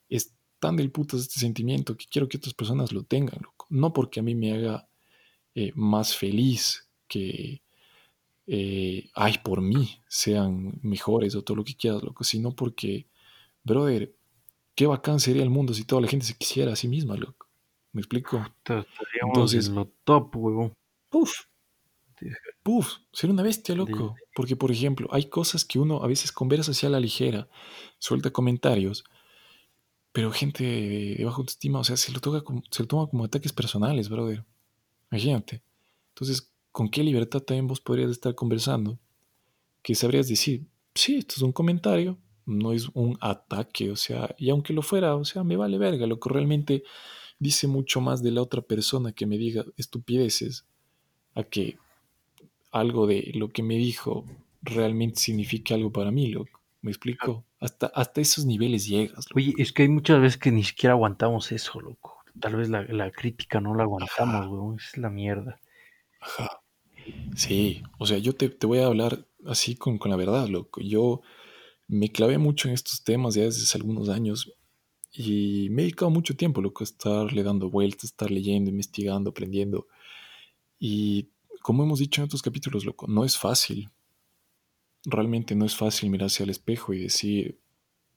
es 0.08 0.36
tan 0.60 0.76
del 0.76 0.92
putas 0.92 1.22
este 1.22 1.40
sentimiento 1.40 1.98
que 1.98 2.06
quiero 2.06 2.30
que 2.30 2.38
otras 2.38 2.54
personas 2.54 2.92
lo 2.92 3.02
tengan, 3.04 3.40
loco, 3.42 3.66
no 3.72 3.92
porque 3.92 4.20
a 4.20 4.24
mí 4.24 4.36
me 4.36 4.54
haga 4.54 4.88
eh, 5.56 5.72
más 5.74 6.16
feliz 6.16 6.88
que, 7.08 7.64
eh, 8.46 9.10
ay, 9.16 9.40
por 9.44 9.62
mí 9.62 10.00
sean 10.08 10.80
mejores 10.84 11.34
o 11.34 11.44
todo 11.44 11.58
lo 11.58 11.64
que 11.64 11.76
quieras, 11.76 12.04
loco, 12.04 12.24
sino 12.24 12.56
porque, 12.56 13.08
brother, 13.64 14.14
qué 14.76 14.86
bacán 14.86 15.20
sería 15.20 15.42
el 15.42 15.50
mundo 15.50 15.74
si 15.74 15.86
toda 15.86 16.04
la 16.04 16.08
gente 16.08 16.28
se 16.28 16.38
quisiera 16.38 16.74
a 16.74 16.76
sí 16.76 16.88
misma, 16.88 17.16
loco. 17.18 17.51
¿Me 17.94 18.02
explico? 18.02 18.44
Entonces, 19.28 19.68
en 19.68 19.76
lo 19.76 19.86
top, 20.04 20.36
huevón. 20.36 20.74
puff, 21.10 21.32
De- 22.20 22.36
puff, 22.64 22.98
ser 23.12 23.30
una 23.30 23.44
bestia, 23.44 23.76
loco. 23.76 24.16
Porque, 24.36 24.56
por 24.56 24.72
ejemplo, 24.72 25.08
hay 25.12 25.26
cosas 25.26 25.66
que 25.66 25.80
uno 25.80 26.04
a 26.04 26.08
veces 26.08 26.32
conversa 26.32 26.72
hacia 26.72 26.90
la 26.90 27.00
ligera, 27.00 27.50
suelta 28.00 28.32
comentarios, 28.32 29.04
pero 30.14 30.32
gente 30.32 30.64
de, 30.64 31.24
baja 31.26 31.38
autoestima, 31.38 31.80
o 31.80 31.84
sea, 31.84 31.98
se 31.98 32.12
lo, 32.12 32.20
toca 32.20 32.42
como- 32.42 32.64
se 32.70 32.84
lo 32.84 32.88
toma 32.88 33.08
como 33.08 33.24
ataques 33.26 33.54
personales, 33.54 34.10
brother. 34.10 34.44
Imagínate. 35.12 35.62
Entonces, 36.10 36.52
¿con 36.72 36.90
qué 36.90 37.04
libertad 37.04 37.42
también 37.42 37.68
vos 37.68 37.82
podrías 37.82 38.12
estar 38.12 38.36
conversando? 38.36 38.98
Que 39.82 39.96
sabrías 39.96 40.28
decir, 40.28 40.66
sí, 40.96 41.16
esto 41.18 41.36
es 41.38 41.42
un 41.42 41.52
comentario, 41.52 42.18
no 42.46 42.72
es 42.72 42.88
un 42.94 43.18
ataque, 43.22 43.92
o 43.92 43.96
sea, 43.96 44.34
y 44.38 44.50
aunque 44.50 44.74
lo 44.74 44.82
fuera, 44.82 45.16
o 45.16 45.26
sea, 45.26 45.44
me 45.44 45.56
vale 45.58 45.78
verga, 45.78 46.06
lo 46.08 46.20
que 46.20 46.30
realmente 46.30 46.84
dice 47.42 47.68
mucho 47.68 48.02
más 48.02 48.22
de 48.22 48.30
la 48.30 48.44
otra 48.44 48.62
persona 48.62 49.14
que 49.14 49.26
me 49.26 49.36
diga 49.36 49.66
estupideces 49.76 50.64
a 51.34 51.44
que 51.44 51.78
algo 52.72 53.08
de 53.08 53.32
lo 53.34 53.50
que 53.50 53.64
me 53.64 53.76
dijo 53.78 54.26
realmente 54.62 55.20
signifique 55.20 55.74
algo 55.74 55.92
para 55.92 56.12
mí, 56.12 56.28
loco. 56.28 56.62
¿Me 56.84 56.92
explico? 56.92 57.44
Hasta, 57.60 57.88
hasta 57.88 58.22
esos 58.22 58.46
niveles 58.46 58.88
llegas, 58.88 59.26
loco. 59.28 59.38
Oye, 59.38 59.56
es 59.58 59.74
que 59.74 59.82
hay 59.82 59.90
muchas 59.90 60.22
veces 60.22 60.38
que 60.38 60.52
ni 60.52 60.64
siquiera 60.64 60.94
aguantamos 60.94 61.52
eso, 61.52 61.82
loco. 61.82 62.20
Tal 62.40 62.56
vez 62.56 62.70
la, 62.70 62.84
la 62.84 63.10
crítica 63.12 63.60
no 63.60 63.74
la 63.74 63.84
aguantamos. 63.84 64.80
Esa 64.80 64.92
es 64.92 64.98
la 64.98 65.10
mierda. 65.10 65.60
ajá. 66.20 66.62
Sí, 67.36 67.82
o 67.98 68.06
sea, 68.06 68.20
yo 68.20 68.36
te, 68.36 68.50
te 68.50 68.68
voy 68.68 68.80
a 68.80 68.86
hablar 68.86 69.26
así 69.48 69.76
con, 69.76 69.98
con 69.98 70.12
la 70.12 70.18
verdad, 70.18 70.48
loco. 70.48 70.80
Yo 70.82 71.22
me 71.88 72.12
clavé 72.12 72.38
mucho 72.38 72.68
en 72.68 72.76
estos 72.76 73.04
temas 73.04 73.34
ya 73.34 73.44
desde 73.44 73.64
hace 73.64 73.80
algunos 73.80 74.10
años 74.10 74.54
y 75.14 75.68
me 75.72 75.82
he 75.82 75.86
dedicado 75.86 76.10
mucho 76.10 76.36
tiempo, 76.36 76.62
loco, 76.62 76.84
a 76.84 76.86
estarle 76.86 77.44
dando 77.44 77.70
vueltas, 77.70 78.06
estar 78.06 78.32
leyendo, 78.32 78.70
investigando, 78.70 79.32
aprendiendo. 79.32 79.88
Y 80.80 81.30
como 81.62 81.84
hemos 81.84 82.00
dicho 82.00 82.22
en 82.22 82.26
otros 82.26 82.42
capítulos, 82.42 82.86
loco, 82.86 83.08
no 83.08 83.26
es 83.26 83.38
fácil. 83.38 83.90
Realmente 85.04 85.56
no 85.56 85.66
es 85.66 85.76
fácil 85.76 86.10
mirarse 86.10 86.44
al 86.44 86.50
espejo 86.50 86.94
y 86.94 87.00
decir, 87.00 87.60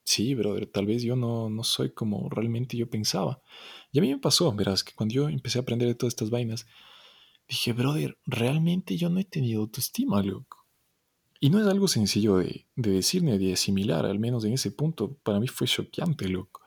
sí, 0.04 0.34
brother, 0.34 0.66
tal 0.66 0.86
vez 0.86 1.02
yo 1.02 1.16
no, 1.16 1.50
no 1.50 1.64
soy 1.64 1.90
como 1.90 2.28
realmente 2.28 2.76
yo 2.76 2.88
pensaba. 2.88 3.42
Y 3.90 3.98
a 3.98 4.02
mí 4.02 4.10
me 4.10 4.18
pasó, 4.18 4.52
verás, 4.52 4.84
que 4.84 4.92
cuando 4.94 5.14
yo 5.14 5.28
empecé 5.28 5.58
a 5.58 5.62
aprender 5.62 5.88
de 5.88 5.94
todas 5.94 6.12
estas 6.12 6.30
vainas, 6.30 6.66
dije, 7.48 7.72
brother, 7.72 8.16
realmente 8.24 8.96
yo 8.96 9.10
no 9.10 9.18
he 9.18 9.24
tenido 9.24 9.62
autoestima, 9.62 10.22
loco. 10.22 10.64
Y 11.40 11.50
no 11.50 11.60
es 11.60 11.66
algo 11.66 11.88
sencillo 11.88 12.36
de, 12.36 12.66
de 12.76 12.90
decir 12.90 13.22
ni 13.22 13.36
de 13.36 13.52
asimilar, 13.52 14.06
al 14.06 14.18
menos 14.18 14.44
en 14.44 14.52
ese 14.52 14.70
punto, 14.70 15.16
para 15.22 15.40
mí 15.40 15.48
fue 15.48 15.66
choqueante, 15.66 16.28
loco. 16.28 16.63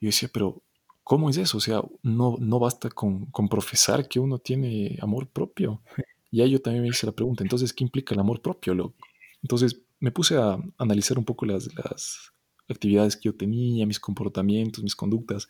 Yo 0.00 0.08
decía, 0.08 0.30
pero 0.32 0.62
¿cómo 1.04 1.30
es 1.30 1.36
eso? 1.36 1.58
O 1.58 1.60
sea, 1.60 1.82
no, 2.02 2.36
no 2.38 2.58
basta 2.58 2.88
con, 2.88 3.26
con 3.26 3.48
profesar 3.48 4.08
que 4.08 4.18
uno 4.18 4.38
tiene 4.38 4.98
amor 5.00 5.28
propio. 5.28 5.82
Y 6.30 6.40
ahí 6.40 6.50
yo 6.50 6.62
también 6.62 6.82
me 6.82 6.88
hice 6.88 7.06
la 7.06 7.12
pregunta, 7.12 7.42
entonces, 7.42 7.72
¿qué 7.72 7.84
implica 7.84 8.14
el 8.14 8.20
amor 8.20 8.40
propio, 8.40 8.74
loco? 8.74 8.96
Entonces 9.42 9.82
me 9.98 10.10
puse 10.10 10.36
a 10.36 10.58
analizar 10.78 11.18
un 11.18 11.24
poco 11.24 11.44
las, 11.46 11.68
las 11.74 12.32
actividades 12.68 13.16
que 13.16 13.24
yo 13.24 13.36
tenía, 13.36 13.86
mis 13.86 14.00
comportamientos, 14.00 14.82
mis 14.82 14.96
conductas. 14.96 15.48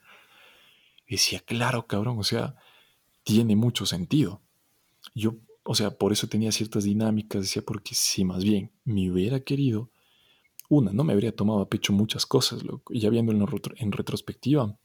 Y 1.06 1.12
decía, 1.12 1.40
claro, 1.40 1.86
cabrón, 1.86 2.18
o 2.18 2.24
sea, 2.24 2.56
tiene 3.22 3.56
mucho 3.56 3.86
sentido. 3.86 4.40
Yo, 5.14 5.36
o 5.62 5.74
sea, 5.74 5.90
por 5.90 6.12
eso 6.12 6.28
tenía 6.28 6.52
ciertas 6.52 6.84
dinámicas, 6.84 7.42
decía, 7.42 7.62
porque 7.62 7.94
si 7.94 8.24
más 8.24 8.42
bien 8.44 8.72
me 8.84 9.10
hubiera 9.10 9.40
querido, 9.40 9.90
una, 10.70 10.92
no 10.92 11.04
me 11.04 11.12
habría 11.14 11.36
tomado 11.36 11.60
a 11.60 11.68
pecho 11.70 11.92
muchas 11.92 12.26
cosas, 12.26 12.64
loco. 12.64 12.94
Y 12.94 13.00
ya 13.00 13.10
viéndolo 13.10 13.40
en, 13.40 13.46
retro- 13.48 13.74
en 13.78 13.92
retrospectiva, 13.92 14.78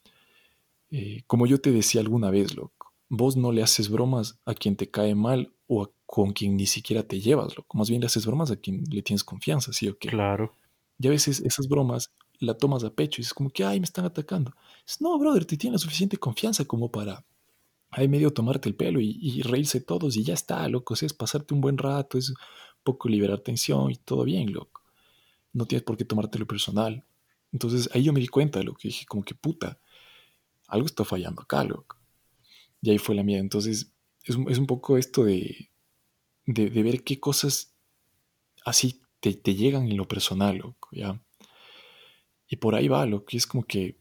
eh, 0.92 1.24
como 1.28 1.46
yo 1.48 1.60
te 1.60 1.72
decía 1.72 2.02
alguna 2.02 2.32
vez, 2.32 2.56
loco, 2.56 2.94
vos 3.10 3.38
no 3.38 3.52
le 3.52 3.64
haces 3.64 3.90
bromas 3.90 4.40
a 4.46 4.54
quien 4.54 4.76
te 4.76 4.90
cae 4.90 5.16
mal 5.16 5.54
o 5.68 5.84
a- 5.84 5.92
con 6.06 6.34
quien 6.34 6.58
ni 6.58 6.66
siquiera 6.68 7.04
te 7.04 7.20
llevas, 7.20 7.58
loco. 7.58 7.78
Más 7.78 7.90
bien 7.90 8.02
le 8.02 8.08
haces 8.08 8.26
bromas 8.26 8.52
a 8.52 8.58
quien 8.58 8.84
le 8.92 9.02
tienes 9.02 9.24
confianza, 9.24 9.74
¿sí 9.74 9.88
o 9.90 9.98
qué? 9.98 10.12
Claro. 10.12 10.58
Y 11.00 11.08
a 11.08 11.12
veces 11.12 11.42
esas 11.42 11.68
bromas 11.68 12.14
la 12.40 12.58
tomas 12.58 12.84
a 12.84 12.94
pecho 12.94 13.22
y 13.22 13.26
es 13.26 13.34
como 13.34 13.50
que, 13.52 13.66
ay, 13.66 13.80
me 13.80 13.86
están 13.86 14.06
atacando. 14.06 14.54
Es, 14.88 15.02
no, 15.02 15.18
brother, 15.20 15.46
te 15.46 15.58
tienen 15.58 15.74
la 15.76 15.80
suficiente 15.80 16.18
confianza 16.18 16.66
como 16.66 16.92
para 16.92 17.26
ahí 17.92 18.08
medio 18.10 18.32
tomarte 18.34 18.70
el 18.70 18.76
pelo 18.76 19.02
y, 19.02 19.18
y 19.22 19.44
reírse 19.44 19.82
todos 19.82 20.18
y 20.18 20.24
ya 20.24 20.36
está, 20.36 20.68
loco. 20.70 20.96
O 20.96 20.98
sea, 20.98 21.08
es 21.08 21.14
pasarte 21.16 21.54
un 21.56 21.62
buen 21.62 21.78
rato, 21.80 22.18
es 22.20 22.32
un 22.32 22.36
poco 22.84 23.10
liberar 23.10 23.42
tensión 23.42 23.92
y 23.92 23.98
todo 23.98 24.26
bien, 24.26 24.54
loco. 24.54 24.84
No 25.56 25.66
tienes 25.66 25.84
por 25.84 25.98
qué 25.98 26.06
tomártelo 26.06 26.46
personal. 26.46 27.04
Entonces 27.52 27.90
ahí 27.94 28.04
yo 28.04 28.14
me 28.14 28.20
di 28.20 28.28
cuenta 28.28 28.60
de 28.60 28.66
lo 28.66 28.76
que 28.76 28.90
dije, 28.90 29.06
como 29.06 29.24
que 29.24 29.34
puta, 29.34 29.80
algo 30.68 30.86
está 30.86 31.06
fallando 31.06 31.42
acá, 31.42 31.64
loco. 31.64 31.98
Y 32.82 32.92
ahí 32.92 32.98
fue 32.98 33.16
la 33.16 33.24
mía. 33.24 33.40
Entonces 33.40 33.92
es, 34.24 34.38
es 34.48 34.58
un 34.58 34.68
poco 34.68 34.98
esto 34.98 35.24
de, 35.24 35.72
de, 36.46 36.70
ver 36.84 37.04
qué 37.04 37.20
cosas 37.20 37.74
así 38.66 39.02
te, 39.20 39.34
te 39.34 39.56
llegan 39.56 39.90
en 39.90 39.98
lo 39.98 40.08
personal, 40.08 40.58
loco, 40.58 40.90
¿ya? 40.92 41.22
Y 42.48 42.58
por 42.58 42.76
ahí 42.76 42.88
va, 42.88 43.06
lo 43.06 43.26
que 43.26 43.38
es 43.38 43.48
como 43.48 43.64
que 43.64 43.98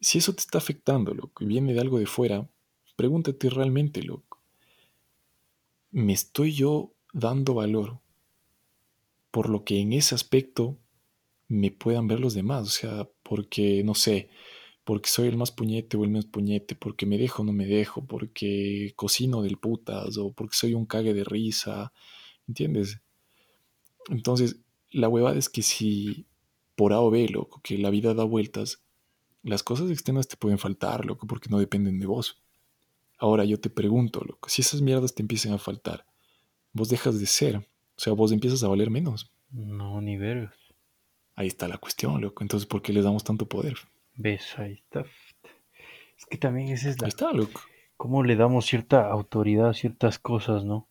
si 0.00 0.18
eso 0.18 0.32
te 0.32 0.40
está 0.40 0.58
afectando, 0.58 1.14
loco, 1.14 1.42
y 1.42 1.46
viene 1.46 1.74
de 1.74 1.80
algo 1.80 1.98
de 1.98 2.06
fuera, 2.06 2.48
pregúntate 2.96 3.50
realmente, 3.50 4.02
loco, 4.02 4.40
¿me 5.90 6.12
estoy 6.12 6.52
yo 6.52 6.92
dando 7.12 7.54
valor 7.54 8.00
por 9.30 9.48
lo 9.48 9.64
que 9.64 9.80
en 9.80 9.92
ese 9.92 10.14
aspecto 10.14 10.78
me 11.48 11.70
puedan 11.70 12.06
ver 12.06 12.20
los 12.20 12.34
demás? 12.34 12.66
O 12.68 12.70
sea, 12.70 13.08
porque, 13.22 13.82
no 13.84 13.94
sé, 13.94 14.28
porque 14.84 15.10
soy 15.10 15.28
el 15.28 15.36
más 15.36 15.50
puñete 15.50 15.96
o 15.96 16.04
el 16.04 16.10
menos 16.10 16.26
puñete, 16.26 16.74
porque 16.74 17.06
me 17.06 17.18
dejo 17.18 17.42
o 17.42 17.44
no 17.44 17.52
me 17.52 17.66
dejo, 17.66 18.06
porque 18.06 18.92
cocino 18.96 19.42
del 19.42 19.58
putas 19.58 20.16
o 20.18 20.32
porque 20.32 20.56
soy 20.56 20.74
un 20.74 20.86
cague 20.86 21.14
de 21.14 21.24
risa, 21.24 21.92
¿entiendes? 22.46 23.00
Entonces, 24.08 24.60
la 24.90 25.08
huevada 25.08 25.38
es 25.38 25.48
que 25.48 25.62
si 25.62 26.26
por 26.74 26.92
A 26.92 27.00
o 27.00 27.10
B, 27.10 27.28
loco, 27.28 27.60
que 27.62 27.76
la 27.76 27.90
vida 27.90 28.14
da 28.14 28.24
vueltas, 28.24 28.82
las 29.42 29.62
cosas 29.62 29.90
externas 29.90 30.28
te 30.28 30.36
pueden 30.36 30.58
faltar, 30.58 31.04
loco, 31.04 31.26
porque 31.26 31.48
no 31.50 31.58
dependen 31.58 31.98
de 31.98 32.06
vos. 32.06 32.40
Ahora 33.18 33.44
yo 33.44 33.58
te 33.60 33.68
pregunto, 33.68 34.20
loco, 34.26 34.48
si 34.48 34.62
esas 34.62 34.80
mierdas 34.80 35.14
te 35.14 35.22
empiezan 35.22 35.52
a 35.52 35.58
faltar, 35.58 36.06
vos 36.72 36.88
dejas 36.88 37.18
de 37.18 37.26
ser, 37.26 37.56
o 37.56 37.64
sea, 38.00 38.12
vos 38.12 38.32
empiezas 38.32 38.62
a 38.62 38.68
valer 38.68 38.90
menos. 38.90 39.30
No, 39.50 40.00
ni 40.00 40.16
vergas. 40.16 40.57
Ahí 41.38 41.46
está 41.46 41.68
la 41.68 41.78
cuestión, 41.78 42.20
loco. 42.20 42.42
Entonces, 42.42 42.66
¿por 42.66 42.82
qué 42.82 42.92
les 42.92 43.04
damos 43.04 43.22
tanto 43.22 43.46
poder? 43.48 43.74
¿Ves? 44.16 44.58
Ahí 44.58 44.72
está. 44.72 45.04
Es 46.16 46.26
que 46.26 46.36
también 46.36 46.68
esa 46.68 46.88
es 46.90 47.00
la... 47.00 47.06
Ahí 47.06 47.10
está, 47.10 47.32
loco. 47.32 47.60
¿Cómo 47.96 48.24
le 48.24 48.34
damos 48.34 48.66
cierta 48.66 49.06
autoridad 49.08 49.68
a 49.68 49.74
ciertas 49.74 50.18
cosas, 50.18 50.64
no? 50.64 50.88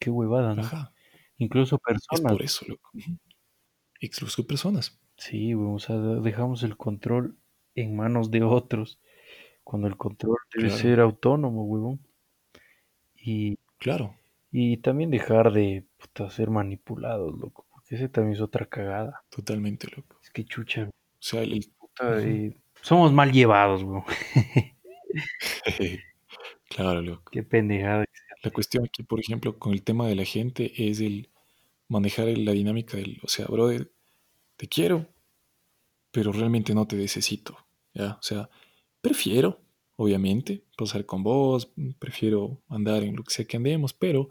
Qué 0.00 0.10
huevada, 0.10 0.54
¿no? 0.56 0.62
Ajá. 0.62 0.92
Incluso 1.38 1.76
Es 1.76 1.82
personas. 1.82 2.32
por 2.32 2.42
eso, 2.42 2.64
loco. 2.68 2.90
Incluso 4.00 4.44
personas. 4.44 4.98
Sí, 5.16 5.54
o 5.54 5.78
sea, 5.78 5.96
dejamos 5.96 6.64
el 6.64 6.76
control 6.76 7.36
en 7.76 7.94
manos 7.94 8.32
de 8.32 8.42
otros, 8.42 8.98
cuando 9.62 9.86
el 9.86 9.96
control 9.96 10.36
debe 10.52 10.68
Claro. 10.68 10.82
ser 10.82 11.00
autónomo, 11.00 11.64
huevón. 11.64 12.00
Y, 13.16 13.56
Claro, 13.78 14.16
y 14.50 14.78
también 14.78 15.10
dejar 15.10 15.52
de 15.52 15.84
puta, 15.98 16.28
ser 16.30 16.50
manipulados, 16.50 17.38
loco, 17.38 17.66
ese 17.94 18.08
también 18.08 18.34
es 18.34 18.40
otra 18.40 18.66
cagada. 18.66 19.24
totalmente, 19.30 19.88
loco. 19.94 20.18
Es 20.22 20.30
que 20.30 20.44
chucha, 20.44 20.84
O 20.84 20.92
sea, 21.18 21.42
el, 21.42 21.64
puta, 21.78 22.20
somos 22.82 23.12
mal 23.12 23.32
llevados, 23.32 23.82
güey. 23.82 24.02
claro, 26.68 27.00
loco. 27.00 27.30
Qué 27.30 27.42
pendejada. 27.42 28.04
La 28.42 28.50
cuestión 28.50 28.84
aquí, 28.84 29.02
por 29.02 29.20
ejemplo, 29.20 29.58
con 29.58 29.72
el 29.72 29.82
tema 29.82 30.06
de 30.06 30.14
la 30.14 30.24
gente 30.24 30.72
es 30.76 31.00
el 31.00 31.30
manejar 31.88 32.26
la 32.36 32.52
dinámica 32.52 32.96
del, 32.96 33.20
o 33.22 33.28
sea, 33.28 33.46
brother, 33.46 33.90
te 34.56 34.68
quiero, 34.68 35.06
pero 36.10 36.32
realmente 36.32 36.74
no 36.74 36.86
te 36.86 36.96
necesito, 36.96 37.56
¿ya? 37.94 38.18
O 38.20 38.22
sea, 38.22 38.50
prefiero, 39.00 39.60
obviamente, 39.96 40.64
pasar 40.76 41.06
con 41.06 41.22
vos, 41.22 41.72
prefiero 41.98 42.60
andar 42.68 43.02
en 43.02 43.16
lo 43.16 43.24
que 43.24 43.34
sea 43.34 43.46
que 43.46 43.56
andemos, 43.56 43.92
pero 43.94 44.28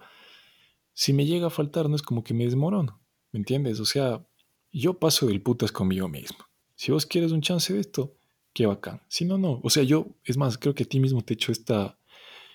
si 0.94 1.14
me 1.14 1.26
llega 1.26 1.48
a 1.48 1.50
faltar, 1.50 1.90
no 1.90 1.96
es 1.96 2.02
como 2.02 2.24
que 2.24 2.34
me 2.34 2.46
desmorono, 2.46 3.02
¿me 3.34 3.40
entiendes? 3.40 3.82
O 3.82 3.86
sea, 3.86 4.26
yo 4.72 4.98
paso 4.98 5.28
del 5.28 5.42
putas 5.42 5.72
conmigo 5.72 6.08
mismo. 6.08 6.38
Si 6.76 6.92
vos 6.92 7.06
quieres 7.06 7.32
un 7.32 7.42
chance 7.42 7.74
de 7.74 7.82
esto, 7.82 8.16
qué 8.54 8.66
bacán. 8.66 9.02
Si 9.10 9.26
no, 9.26 9.38
no. 9.38 9.60
O 9.64 9.70
sea, 9.70 9.84
yo, 9.84 10.08
es 10.24 10.38
más, 10.38 10.58
creo 10.58 10.74
que 10.74 10.84
a 10.84 10.88
ti 10.88 11.00
mismo 11.00 11.22
te 11.22 11.34
he 11.34 11.36
hecho 11.36 11.52
esta, 11.52 11.98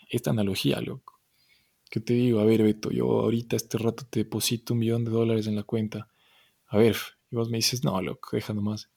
esta 0.09 0.31
analogía, 0.31 0.81
loco. 0.81 1.21
Que 1.91 2.01
te 2.01 2.15
digo, 2.15 2.41
a 2.41 2.45
ver, 2.45 2.63
Beto, 2.63 2.91
yo 2.91 3.07
ahorita 3.21 3.57
este 3.57 3.79
rato 3.79 4.05
te 4.09 4.21
deposito 4.21 4.75
un 4.75 4.81
millón 4.81 5.05
de 5.05 5.11
dólares 5.11 5.47
en 5.47 5.57
la 5.57 5.63
cuenta. 5.65 6.09
A 6.67 6.79
ver, 6.79 6.97
y 7.31 7.37
vos 7.37 7.51
me 7.51 7.59
dices, 7.59 7.85
no, 7.85 8.01
loco, 8.01 8.31
deja 8.33 8.55
nomás. 8.55 8.91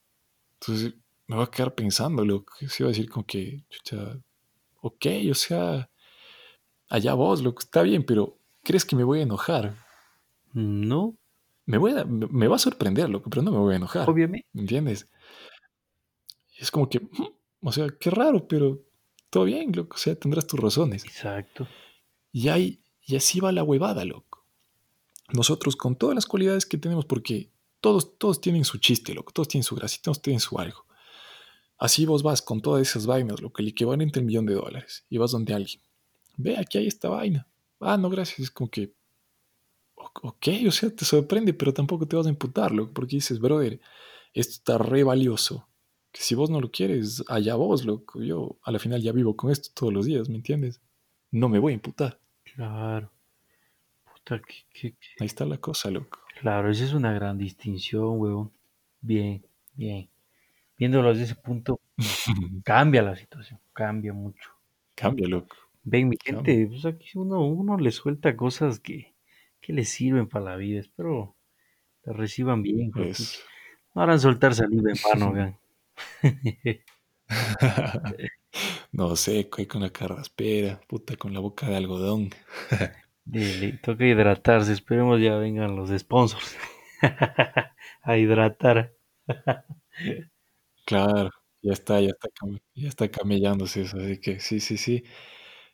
Entonces 0.59 0.93
me 1.27 1.35
voy 1.35 1.45
a 1.45 1.51
quedar 1.51 1.73
pensando, 1.73 2.23
loco. 2.25 2.53
Se 2.59 2.83
iba 2.83 2.89
a 2.89 2.93
decir 2.93 3.09
como 3.09 3.25
que, 3.25 3.63
chucha, 3.69 4.19
ok, 4.81 5.05
o 5.31 5.33
sea, 5.33 5.89
allá 6.89 7.13
vos, 7.13 7.41
loco, 7.41 7.59
está 7.59 7.81
bien, 7.81 8.03
pero 8.03 8.37
¿crees 8.63 8.85
que 8.85 8.95
me 8.95 9.03
voy 9.03 9.19
a 9.19 9.23
enojar? 9.23 9.75
No, 10.53 11.15
Me, 11.65 11.77
voy 11.77 11.91
a, 11.91 12.05
me 12.05 12.47
va 12.47 12.55
a 12.55 12.59
sorprender, 12.59 13.09
loco, 13.09 13.29
pero 13.29 13.41
no 13.41 13.51
me 13.51 13.57
voy 13.57 13.73
a 13.73 13.77
enojar. 13.77 14.09
obviamente. 14.09 14.47
¿Me 14.53 14.61
entiendes? 14.61 15.07
Es 16.57 16.71
como 16.71 16.89
que, 16.89 16.99
mm, 16.99 17.27
o 17.61 17.71
sea, 17.71 17.87
qué 17.99 18.09
raro, 18.09 18.47
pero 18.47 18.83
todo 19.29 19.45
bien, 19.45 19.71
loco. 19.73 19.95
O 19.95 19.99
sea, 19.99 20.15
tendrás 20.15 20.47
tus 20.47 20.59
razones. 20.59 21.05
Exacto. 21.05 21.67
Y, 22.31 22.49
hay, 22.49 22.81
y 23.01 23.15
así 23.15 23.39
va 23.39 23.51
la 23.51 23.63
huevada, 23.63 24.05
loco. 24.05 24.45
Nosotros 25.33 25.75
con 25.75 25.95
todas 25.95 26.15
las 26.15 26.25
cualidades 26.25 26.65
que 26.65 26.77
tenemos, 26.77 27.05
porque 27.05 27.51
todos, 27.79 28.17
todos 28.17 28.41
tienen 28.41 28.65
su 28.65 28.77
chiste, 28.77 29.13
loco. 29.13 29.31
Todos 29.31 29.47
tienen 29.47 29.63
su 29.63 29.75
gracia, 29.75 30.01
todos 30.03 30.21
tienen 30.21 30.39
su 30.39 30.59
algo. 30.59 30.85
Así 31.77 32.05
vos 32.05 32.21
vas 32.21 32.43
con 32.43 32.61
todas 32.61 32.87
esas 32.87 33.07
vainas, 33.07 33.41
lo 33.41 33.51
que 33.51 33.63
el 33.63 33.69
equivalente 33.69 34.19
al 34.19 34.25
millón 34.25 34.45
de 34.45 34.53
dólares, 34.53 35.03
y 35.09 35.17
vas 35.17 35.31
donde 35.31 35.55
alguien. 35.55 35.81
Ve, 36.37 36.55
aquí 36.57 36.77
hay 36.77 36.85
esta 36.85 37.09
vaina. 37.09 37.47
Ah, 37.79 37.97
no, 37.97 38.09
gracias. 38.09 38.39
Es 38.39 38.51
como 38.51 38.69
que, 38.69 38.93
ok, 40.23 40.47
o 40.67 40.71
sea, 40.71 40.89
te 40.95 41.05
sorprende, 41.05 41.53
pero 41.53 41.73
tampoco 41.73 42.07
te 42.07 42.15
vas 42.15 42.27
a 42.27 42.29
imputar, 42.29 42.71
loco, 42.71 42.93
porque 42.93 43.17
dices, 43.17 43.39
brother, 43.39 43.79
esto 44.33 44.53
está 44.53 44.77
re 44.77 45.03
valioso. 45.03 45.67
Que 46.11 46.21
si 46.21 46.35
vos 46.35 46.49
no 46.49 46.59
lo 46.59 46.71
quieres, 46.71 47.23
allá 47.27 47.55
vos, 47.55 47.85
loco. 47.85 48.21
Yo 48.21 48.57
a 48.63 48.71
la 48.71 48.79
final 48.79 49.01
ya 49.01 49.11
vivo 49.13 49.35
con 49.37 49.51
esto 49.51 49.69
todos 49.73 49.93
los 49.93 50.05
días, 50.05 50.29
¿me 50.29 50.35
entiendes? 50.35 50.81
No 51.31 51.47
me 51.49 51.59
voy 51.59 51.71
a 51.73 51.75
imputar. 51.75 52.19
Claro. 52.55 53.11
Puta, 54.05 54.39
que, 54.41 54.55
que- 54.73 54.91
que- 54.93 55.07
Ahí 55.19 55.27
está 55.27 55.45
la 55.45 55.57
cosa, 55.57 55.89
loco. 55.91 56.19
Claro, 56.39 56.69
esa 56.71 56.83
es 56.85 56.93
una 56.93 57.13
gran 57.13 57.37
distinción, 57.37 58.19
huevón. 58.19 58.51
Bien, 59.01 59.45
bien. 59.73 60.09
Viéndolo 60.77 61.09
desde 61.09 61.23
ese 61.25 61.35
punto, 61.35 61.79
cambia 62.65 63.01
la 63.03 63.15
situación, 63.15 63.59
cambia 63.73 64.13
mucho. 64.13 64.51
Cambia, 64.95 65.27
loco. 65.27 65.55
Ven, 65.83 66.09
mi 66.09 66.17
gente, 66.23 66.67
pues 66.67 66.85
aquí 66.85 67.09
uno, 67.17 67.45
uno 67.45 67.77
le 67.77 67.91
suelta 67.91 68.35
cosas 68.37 68.79
que, 68.79 69.10
que 69.61 69.73
le 69.73 69.85
sirven 69.85 70.27
para 70.27 70.45
la 70.45 70.55
vida. 70.57 70.79
Espero 70.79 71.35
las 72.03 72.15
reciban 72.15 72.63
bien. 72.63 72.91
Eso. 72.95 73.39
No 73.93 74.01
harán 74.01 74.19
soltar 74.19 74.55
saliva 74.55 74.91
en 74.91 74.97
vano, 75.03 75.57
no 78.91 79.15
sé, 79.15 79.49
con 79.49 79.81
la 79.81 79.89
carraspera, 79.89 80.81
puta, 80.87 81.15
con 81.15 81.33
la 81.33 81.39
boca 81.39 81.67
de 81.67 81.77
algodón. 81.77 82.29
Dele, 83.25 83.73
toca 83.83 84.05
hidratarse. 84.05 84.73
Esperemos 84.73 85.21
ya 85.21 85.35
vengan 85.37 85.75
los 85.75 85.89
sponsors 85.97 86.57
a 88.01 88.17
hidratar. 88.17 88.93
Claro, 90.85 91.29
ya 91.61 91.73
está, 91.73 92.01
ya 92.01 92.09
está, 92.09 92.29
ya 92.73 92.87
está 92.89 93.09
camellándose 93.09 93.81
eso. 93.83 93.97
Así 93.97 94.19
que 94.19 94.39
sí, 94.39 94.59
sí, 94.59 94.77
sí. 94.77 95.03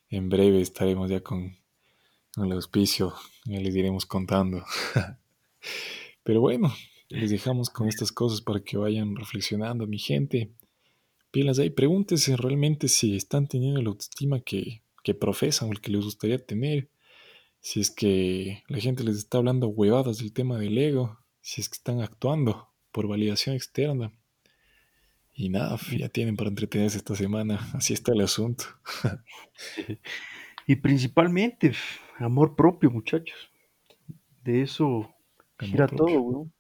En 0.09 0.29
breve 0.29 0.61
estaremos 0.61 1.09
ya 1.09 1.21
con, 1.21 1.57
el 2.35 2.51
auspicio. 2.51 3.13
Ya 3.45 3.59
les 3.59 3.75
iremos 3.75 4.05
contando. 4.05 4.63
Pero 6.23 6.41
bueno, 6.41 6.73
les 7.09 7.31
dejamos 7.31 7.69
con 7.69 7.87
estas 7.87 8.11
cosas 8.11 8.41
para 8.41 8.59
que 8.59 8.77
vayan 8.77 9.15
reflexionando, 9.15 9.87
mi 9.87 9.97
gente. 9.97 10.51
Pilas 11.31 11.59
ahí, 11.59 11.69
pregúntense 11.69 12.35
realmente 12.37 12.87
si 12.87 13.15
están 13.15 13.47
teniendo 13.47 13.81
la 13.81 13.89
autoestima 13.89 14.39
que, 14.39 14.81
que 15.03 15.13
profesan 15.13 15.69
o 15.69 15.71
el 15.71 15.81
que 15.81 15.91
les 15.91 16.03
gustaría 16.03 16.37
tener. 16.37 16.89
Si 17.59 17.79
es 17.79 17.91
que 17.91 18.63
la 18.67 18.79
gente 18.79 19.03
les 19.03 19.17
está 19.17 19.39
hablando 19.39 19.67
huevadas 19.67 20.19
del 20.19 20.33
tema 20.33 20.57
del 20.57 20.77
ego. 20.77 21.19
Si 21.41 21.61
es 21.61 21.69
que 21.69 21.75
están 21.75 22.01
actuando 22.01 22.69
por 22.91 23.07
validación 23.07 23.55
externa. 23.55 24.13
Y 25.33 25.49
nada, 25.49 25.77
ya 25.97 26.09
tienen 26.09 26.35
para 26.35 26.49
entretenerse 26.49 26.97
esta 26.97 27.15
semana. 27.15 27.69
Así 27.73 27.93
está 27.93 28.13
el 28.13 28.21
asunto. 28.21 28.65
Y 30.69 30.75
principalmente, 30.75 31.71
amor 32.19 32.55
propio, 32.55 32.91
muchachos. 32.91 33.51
De 34.43 34.61
eso 34.61 35.13
gira 35.59 35.85
Amor 35.85 35.97
todo, 35.97 36.21
weón. 36.21 36.53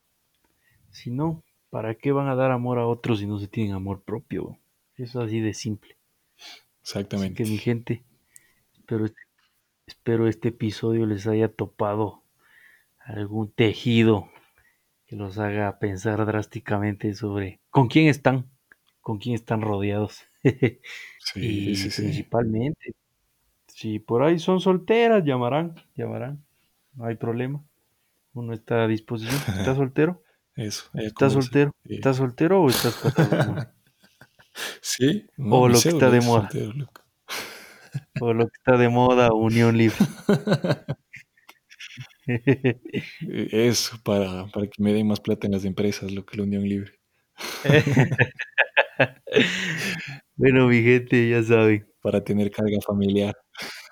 Si 0.91 1.11
no, 1.11 1.43
¿para 1.69 1.95
qué 1.95 2.11
van 2.11 2.27
a 2.27 2.35
dar 2.35 2.51
amor 2.51 2.79
a 2.79 2.87
otros 2.87 3.19
si 3.19 3.27
no 3.27 3.39
se 3.39 3.47
tienen 3.47 3.73
amor 3.73 4.03
propio? 4.03 4.45
weón? 4.45 4.59
Eso 4.95 5.21
así 5.21 5.39
de 5.39 5.53
simple. 5.53 5.97
Así 6.37 6.61
Exactamente. 6.81 7.43
que 7.43 7.49
mi 7.49 7.57
gente, 7.57 8.03
espero 8.73 9.05
este, 9.05 9.21
espero 9.85 10.27
este 10.27 10.49
episodio 10.49 11.05
les 11.05 11.27
haya 11.27 11.53
topado 11.53 12.23
algún 12.99 13.51
tejido 13.51 14.29
que 15.05 15.15
los 15.15 15.37
haga 15.37 15.79
pensar 15.79 16.25
drásticamente 16.25 17.13
sobre 17.13 17.61
con 17.69 17.87
quién 17.87 18.07
están, 18.07 18.49
con 19.01 19.19
quién 19.19 19.35
están 19.35 19.61
rodeados. 19.61 20.23
Sí, 21.19 21.71
y 21.71 21.75
sí, 21.75 21.91
sí. 21.91 22.01
principalmente, 22.03 22.93
si 23.77 23.99
por 23.99 24.23
ahí 24.23 24.39
son 24.39 24.59
solteras, 24.59 25.23
llamarán, 25.23 25.75
llamarán, 25.95 26.43
no 26.95 27.05
hay 27.05 27.15
problema. 27.15 27.63
Uno 28.33 28.53
está 28.53 28.83
a 28.83 28.87
disposición. 28.87 29.35
¿Estás 29.59 29.77
soltero? 29.83 30.23
Eso. 30.55 30.89
¿Estás 30.95 31.33
soltero? 31.33 31.71
Sí. 31.85 31.95
¿Estás 31.95 32.17
soltero 32.17 32.61
o 32.63 32.69
estás 32.69 32.95
amor? 33.29 33.69
Sí, 34.81 35.27
O 35.37 35.67
lo 35.69 35.79
que 35.79 35.89
está 35.89 36.09
de 36.09 36.19
moda. 36.21 36.49
soltero, 36.49 36.89
o 38.21 38.33
lo 38.33 38.47
que 38.47 38.53
está 38.57 38.77
de 38.77 38.89
moda, 38.89 39.31
unión 39.33 39.77
libre. 39.77 39.97
Eh, 42.27 43.67
Eso, 43.69 43.97
para, 44.03 44.47
para 44.47 44.67
que 44.67 44.81
me 44.83 44.93
den 44.93 45.07
más 45.07 45.19
plata 45.19 45.47
en 45.47 45.53
las 45.53 45.65
empresas, 45.65 46.11
lo 46.11 46.25
que 46.25 46.37
la 46.37 46.43
Unión 46.43 46.63
Libre. 46.63 46.93
bueno, 50.35 50.67
mi 50.67 50.81
gente, 50.81 51.29
ya 51.29 51.43
saben. 51.43 51.87
Para 52.01 52.23
tener 52.23 52.51
carga 52.51 52.77
familiar. 52.85 53.33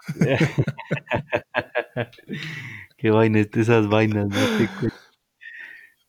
Qué 2.98 3.10
vaina, 3.10 3.40
esas 3.40 3.88
vainas, 3.88 4.28
no 4.28 4.58
te 4.58 4.70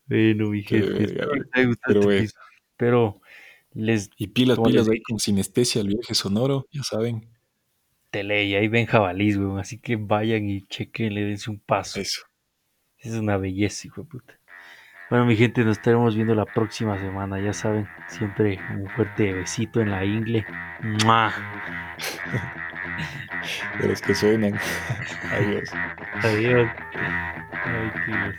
Bueno, 0.07 0.51
mi 0.51 0.63
gente, 0.63 1.17
gustado 1.67 2.13
este 2.13 2.39
Pero 2.77 3.21
les. 3.73 4.11
Y 4.17 4.29
pilas, 4.29 4.59
pilas 4.59 4.89
ahí 4.89 5.03
con 5.03 5.19
sinestesia, 5.19 5.81
el 5.81 5.89
viaje 5.89 6.15
sonoro, 6.15 6.67
ya 6.71 6.83
saben. 6.83 7.29
Te 8.11 8.23
ley, 8.23 8.55
ahí 8.55 8.69
ven 8.69 8.87
jabalís, 8.87 9.37
weón. 9.37 9.59
Así 9.59 9.79
que 9.79 9.97
vayan 9.97 10.49
y 10.49 10.67
chequen, 10.67 11.15
le 11.15 11.25
dense 11.25 11.51
un 11.51 11.59
paso. 11.59 12.01
Eso. 12.01 12.23
Es 12.99 13.13
una 13.13 13.37
belleza, 13.37 13.87
hijo 13.87 14.03
de 14.03 14.09
puta. 14.09 14.41
Bueno, 15.11 15.27
mi 15.27 15.37
gente, 15.37 15.65
nos 15.65 15.79
estaremos 15.79 16.17
viendo 16.17 16.35
la 16.35 16.47
próxima 16.47 16.99
semana. 16.99 17.41
Ya 17.41 17.53
saben, 17.53 17.87
siempre 18.09 18.59
un 18.75 18.89
fuerte 18.89 19.33
besito 19.33 19.81
en 19.81 19.91
la 19.91 20.05
ingle. 20.05 20.45
¡Mua! 21.05 21.33
de 23.81 23.89
los 23.89 24.01
que 24.01 24.15
suenan. 24.15 24.55
Adiós. 25.33 25.71
Adiós. 26.23 26.71
Ay, 27.65 28.37